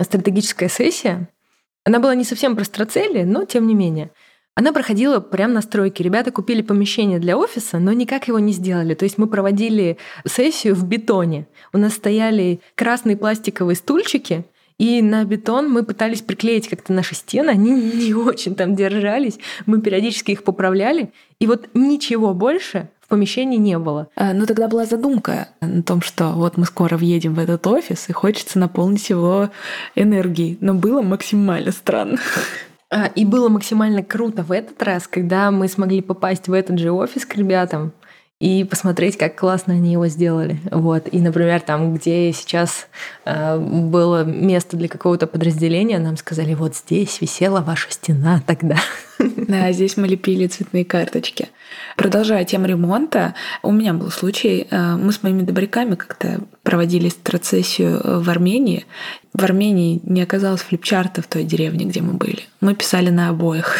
[0.00, 1.28] стратегическая сессия.
[1.84, 4.10] Она была не совсем про страцели, но тем не менее.
[4.60, 6.04] Она проходила прямо на стройке.
[6.04, 8.92] Ребята купили помещение для офиса, но никак его не сделали.
[8.92, 9.96] То есть мы проводили
[10.26, 11.46] сессию в бетоне.
[11.72, 14.44] У нас стояли красные пластиковые стульчики,
[14.76, 17.70] и на бетон мы пытались приклеить как-то наши стены, они
[18.04, 19.38] не очень там держались.
[19.64, 21.10] Мы периодически их поправляли.
[21.38, 24.08] И вот ничего больше в помещении не было.
[24.14, 28.10] А, ну тогда была задумка о том, что вот мы скоро въедем в этот офис,
[28.10, 29.48] и хочется наполнить его
[29.94, 30.58] энергией.
[30.60, 32.18] Но было максимально странно.
[32.90, 36.90] А, и было максимально круто в этот раз, когда мы смогли попасть в этот же
[36.90, 37.92] офис к ребятам
[38.40, 40.58] и посмотреть, как классно они его сделали.
[40.70, 41.06] Вот.
[41.12, 42.88] И, например, там, где сейчас
[43.26, 48.76] э, было место для какого-то подразделения, нам сказали, вот здесь висела ваша стена тогда.
[49.50, 51.48] Да, здесь мы лепили цветные карточки.
[51.96, 58.00] Продолжая тему ремонта, у меня был случай, э, мы с моими добряками как-то проводили процессию
[58.02, 58.86] э, в Армении.
[59.34, 62.42] В Армении не оказалось флипчарта в той деревне, где мы были.
[62.60, 63.76] Мы писали на обоях.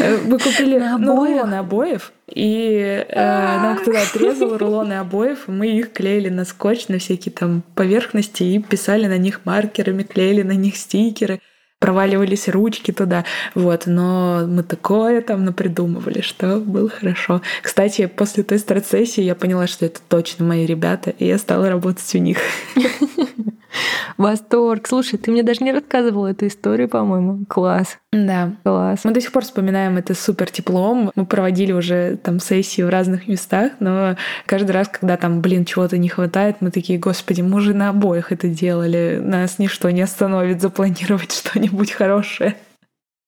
[0.00, 5.92] Э, мы купили ну, рулоны обоев, и э, нам кто-то отрезал рулоны обоев, мы их
[5.92, 10.76] клеили на скотч, на всякие там поверхности, и писали на них маркерами, клеили на них
[10.76, 11.40] стикеры
[11.86, 13.24] проваливались ручки туда,
[13.54, 17.42] вот, но мы такое там напридумывали, что было хорошо.
[17.62, 22.12] Кстати, после той страцессии я поняла, что это точно мои ребята, и я стала работать
[22.16, 22.38] у них.
[24.16, 24.86] Восторг.
[24.86, 27.44] Слушай, ты мне даже не рассказывала эту историю, по-моему.
[27.48, 27.98] Класс.
[28.12, 28.52] Да.
[28.62, 29.00] Класс.
[29.04, 31.10] Мы до сих пор вспоминаем это супер теплом.
[31.14, 34.16] Мы проводили уже там сессии в разных местах, но
[34.46, 38.32] каждый раз, когда там, блин, чего-то не хватает, мы такие, господи, мы же на обоих
[38.32, 39.20] это делали.
[39.22, 42.56] Нас ничто не остановит запланировать что-нибудь хорошее.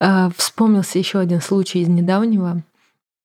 [0.01, 2.63] А, вспомнился еще один случай из недавнего.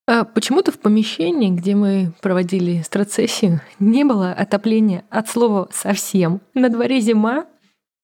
[0.06, 6.41] А почему-то в помещении, где мы проводили страцессию, не было отопления от слова совсем.
[6.54, 7.45] На дворе зима,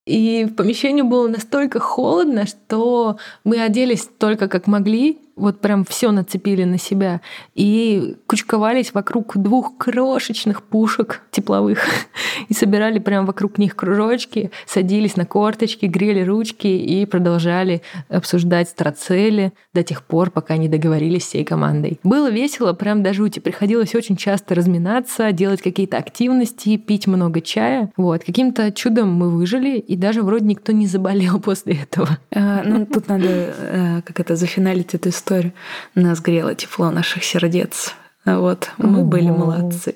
[0.06, 6.12] и в помещении было настолько холодно, что мы оделись только как могли, вот прям все
[6.12, 7.22] нацепили на себя
[7.56, 11.80] и кучковались вокруг двух крошечных пушек тепловых
[12.50, 19.54] и собирали прям вокруг них кружочки, садились на корточки, грели ручки и продолжали обсуждать страцели
[19.74, 22.00] до тех пор, пока не договорились всей командой.
[22.04, 23.40] Было весело, прям до жути.
[23.40, 27.92] Приходилось очень часто разминаться, делать какие-то активности, пить много чая.
[27.98, 28.24] Вот.
[28.24, 32.18] Каким-то чудом мы выжили, и даже вроде никто не заболел после этого.
[32.34, 35.54] А, ну, тут надо э, как это зафиналить эту историю историю.
[35.96, 37.94] Нас грело тепло наших сердец.
[38.26, 39.96] Вот, мы были молодцы.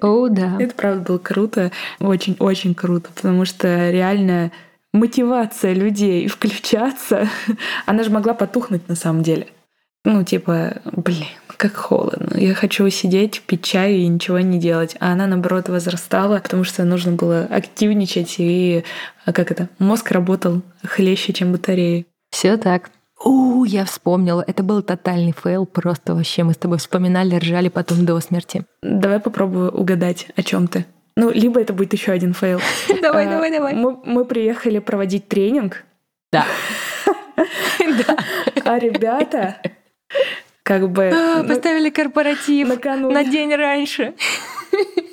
[0.00, 0.56] О, да.
[0.60, 4.52] Это правда было круто, очень-очень круто, потому что реально
[4.92, 7.28] мотивация людей включаться,
[7.86, 9.46] она же могла потухнуть на самом деле.
[10.04, 11.26] Ну, типа, блин,
[11.56, 12.36] как холодно.
[12.36, 14.96] Я хочу сидеть, пить чай и ничего не делать.
[14.98, 18.82] А она, наоборот, возрастала, потому что нужно было активничать, и,
[19.24, 22.06] а как это, мозг работал хлеще, чем батареи.
[22.30, 22.90] Все так.
[23.24, 24.44] У, я вспомнила.
[24.46, 25.66] Это был тотальный fail.
[25.66, 28.64] Просто вообще мы с тобой вспоминали, ржали потом до смерти.
[28.82, 30.86] Давай попробую угадать, о чем ты.
[31.16, 32.60] Ну, либо это будет еще один fail.
[33.02, 33.74] Давай, давай, давай.
[33.74, 35.84] Мы приехали проводить тренинг.
[36.32, 38.16] Да.
[38.64, 39.56] А ребята
[40.62, 41.10] как бы...
[41.12, 44.14] А, ну, поставили корпоратив на день раньше.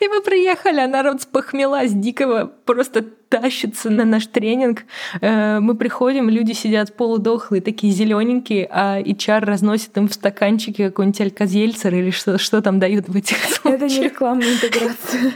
[0.00, 4.84] И мы приехали, а народ с дикого просто тащится на наш тренинг.
[5.20, 11.20] Э, мы приходим, люди сидят полудохлые, такие зелененькие, а HR разносит им в стаканчике какой-нибудь
[11.20, 13.64] алькозельцер или что, что там дают в этих случаях.
[13.82, 15.32] Это не рекламная интеграция.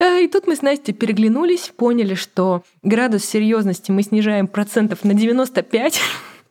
[0.00, 5.14] Э, и тут мы с Настей переглянулись, поняли, что градус серьезности мы снижаем процентов на
[5.14, 6.00] 95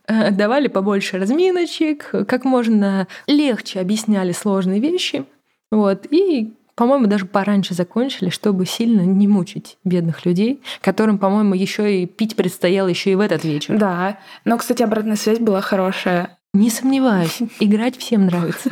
[0.07, 5.25] э, давали побольше разминочек, как можно легче объясняли сложные вещи.
[5.71, 6.07] Вот.
[6.09, 12.05] И по-моему, даже пораньше закончили, чтобы сильно не мучить бедных людей, которым, по-моему, еще и
[12.05, 13.78] пить предстояло еще и в этот вечер.
[13.78, 16.38] Да, но, кстати, обратная связь была хорошая.
[16.53, 18.71] Не сомневаюсь, играть всем нравится.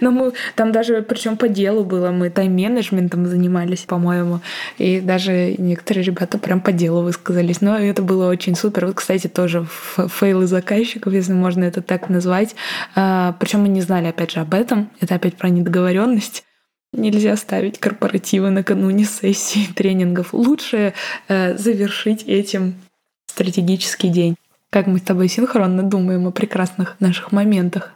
[0.00, 4.40] Но мы там даже, причем по делу было, мы тайм-менеджментом занимались, по-моему,
[4.78, 7.60] и даже некоторые ребята прям по делу высказались.
[7.60, 8.86] Но это было очень супер.
[8.86, 9.66] Вот, кстати, тоже
[9.96, 12.56] фейлы заказчиков, если можно это так назвать.
[12.96, 14.90] А, причем мы не знали, опять же, об этом.
[15.00, 16.44] Это опять про недоговоренность.
[16.92, 20.34] Нельзя ставить корпоративы накануне сессии тренингов.
[20.34, 20.92] Лучше
[21.28, 22.74] э, завершить этим
[23.26, 24.36] стратегический день.
[24.70, 27.92] Как мы с тобой синхронно думаем о прекрасных наших моментах.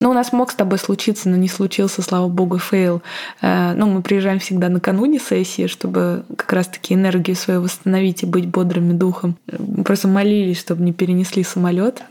[0.00, 3.02] Ну, у нас мог с тобой случиться, но не случился, слава богу, fail.
[3.42, 8.46] Э, ну, мы приезжаем всегда накануне сессии, чтобы как раз-таки энергию свою восстановить и быть
[8.46, 9.36] бодрыми духом.
[9.58, 12.02] Мы просто молились, чтобы не перенесли самолет,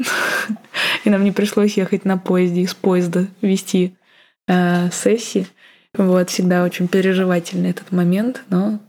[1.06, 3.96] и нам не пришлось ехать на поезде, из поезда вести
[4.48, 5.48] э, сессии.
[5.98, 8.80] Вот, всегда очень переживательный этот момент, но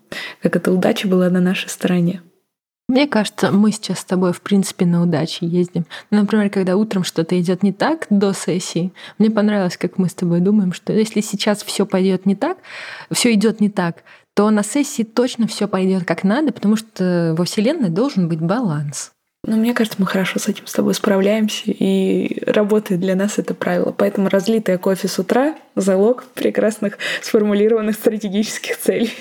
[0.42, 2.22] как это удача была на нашей стороне.
[2.88, 5.86] Мне кажется, мы сейчас с тобой, в принципе, на удаче ездим.
[6.12, 10.14] Ну, например, когда утром что-то идет не так до сессии, мне понравилось, как мы с
[10.14, 12.59] тобой думаем, что если сейчас все пойдет не так,
[13.11, 14.04] все идет не так,
[14.34, 19.12] то на сессии точно все пойдет как надо, потому что во Вселенной должен быть баланс.
[19.47, 23.55] Ну, мне кажется, мы хорошо с этим с тобой справляемся, и работает для нас это
[23.55, 23.94] правило.
[23.97, 29.12] Поэтому разлитое кофе с утра— залог прекрасных сформулированных стратегических целей.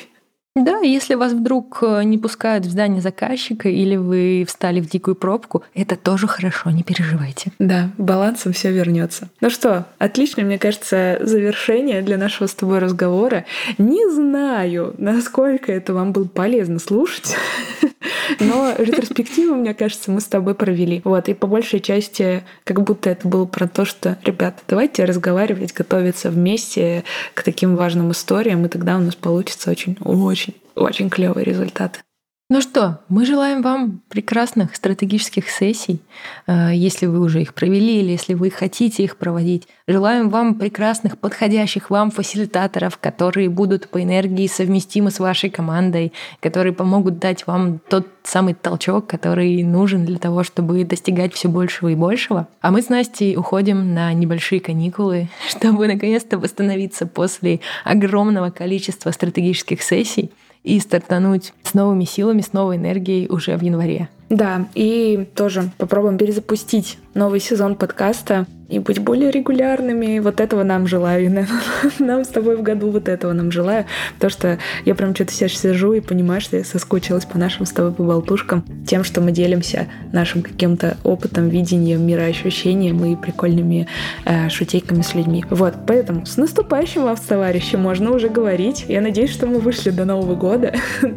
[0.55, 5.15] Да, если вас вдруг э, не пускают в здание заказчика или вы встали в дикую
[5.15, 7.51] пробку, это тоже хорошо, не переживайте.
[7.59, 9.27] Да, балансом все вернется.
[9.41, 13.43] Ну что, отлично, мне кажется, завершение для нашего с тобой разговора.
[13.77, 17.35] Не знаю, насколько это вам было полезно слушать,
[18.39, 21.01] но ретроспективу, мне кажется, мы с тобой провели.
[21.03, 25.73] Вот, и по большей части как будто это было про то, что, ребята, давайте разговаривать,
[25.73, 27.03] готовиться вместе
[27.33, 30.44] к таким важным историям, и тогда у нас получится очень-очень
[30.75, 31.99] очень клевые результаты.
[32.47, 35.99] Ну что, мы желаем вам прекрасных стратегических сессий,
[36.45, 39.67] э, если вы уже их провели или если вы хотите их проводить.
[39.87, 46.73] Желаем вам прекрасных, подходящих вам фасилитаторов, которые будут по энергии совместимы с вашей командой, которые
[46.73, 51.95] помогут дать вам тот самый толчок, который нужен для того, чтобы достигать все большего и
[51.95, 52.47] большего.
[52.61, 59.81] А мы с Настей уходим на небольшие каникулы, чтобы наконец-то восстановиться после огромного количества стратегических
[59.81, 60.31] сессий
[60.65, 64.09] и стартануть с новыми силами, с новой энергией уже в январе.
[64.29, 70.19] Да, и тоже попробуем перезапустить новый сезон подкаста и быть более регулярными.
[70.19, 71.25] Вот этого нам желаю.
[71.99, 73.85] Нам с тобой в году вот этого нам желаю.
[74.19, 77.71] То, что я прям что-то сейчас сижу и понимаю, что я соскучилась по нашим с
[77.71, 83.87] тобой поболтушкам, тем, что мы делимся нашим каким-то опытом, видением, мироощущением и прикольными
[84.25, 85.45] э, шутейками с людьми.
[85.49, 88.85] Вот, поэтому с наступающим вас, товарищи, можно уже говорить.
[88.87, 90.73] Я надеюсь, что мы вышли до Нового года.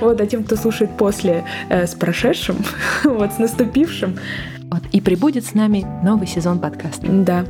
[0.00, 2.56] Вот, а тем, кто слушает после, э, с прошедшим,
[3.04, 4.18] вот, с наступившим,
[4.74, 4.82] вот.
[4.90, 7.06] И прибудет с нами новый сезон подкаста.
[7.06, 7.44] Да.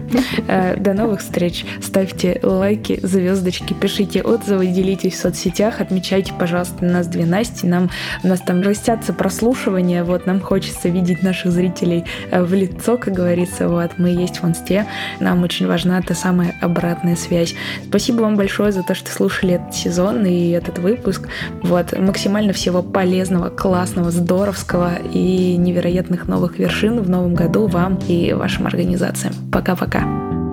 [0.47, 1.65] Э, до новых встреч.
[1.81, 7.67] Ставьте лайки, звездочки, пишите отзывы, делитесь в соцсетях, отмечайте, пожалуйста, нас две Насти.
[7.67, 7.89] Нам,
[8.23, 13.15] у нас там растятся прослушивания, вот нам хочется видеть наших зрителей э, в лицо, как
[13.15, 13.69] говорится.
[13.69, 14.87] Вот мы есть в инсте.
[15.19, 17.55] Нам очень важна та самая обратная связь.
[17.89, 21.29] Спасибо вам большое за то, что слушали этот сезон и этот выпуск.
[21.63, 28.33] Вот максимально всего полезного, классного, здоровского и невероятных новых вершин в новом году вам и
[28.33, 29.35] вашим организациям.
[29.53, 30.44] Пока-пока.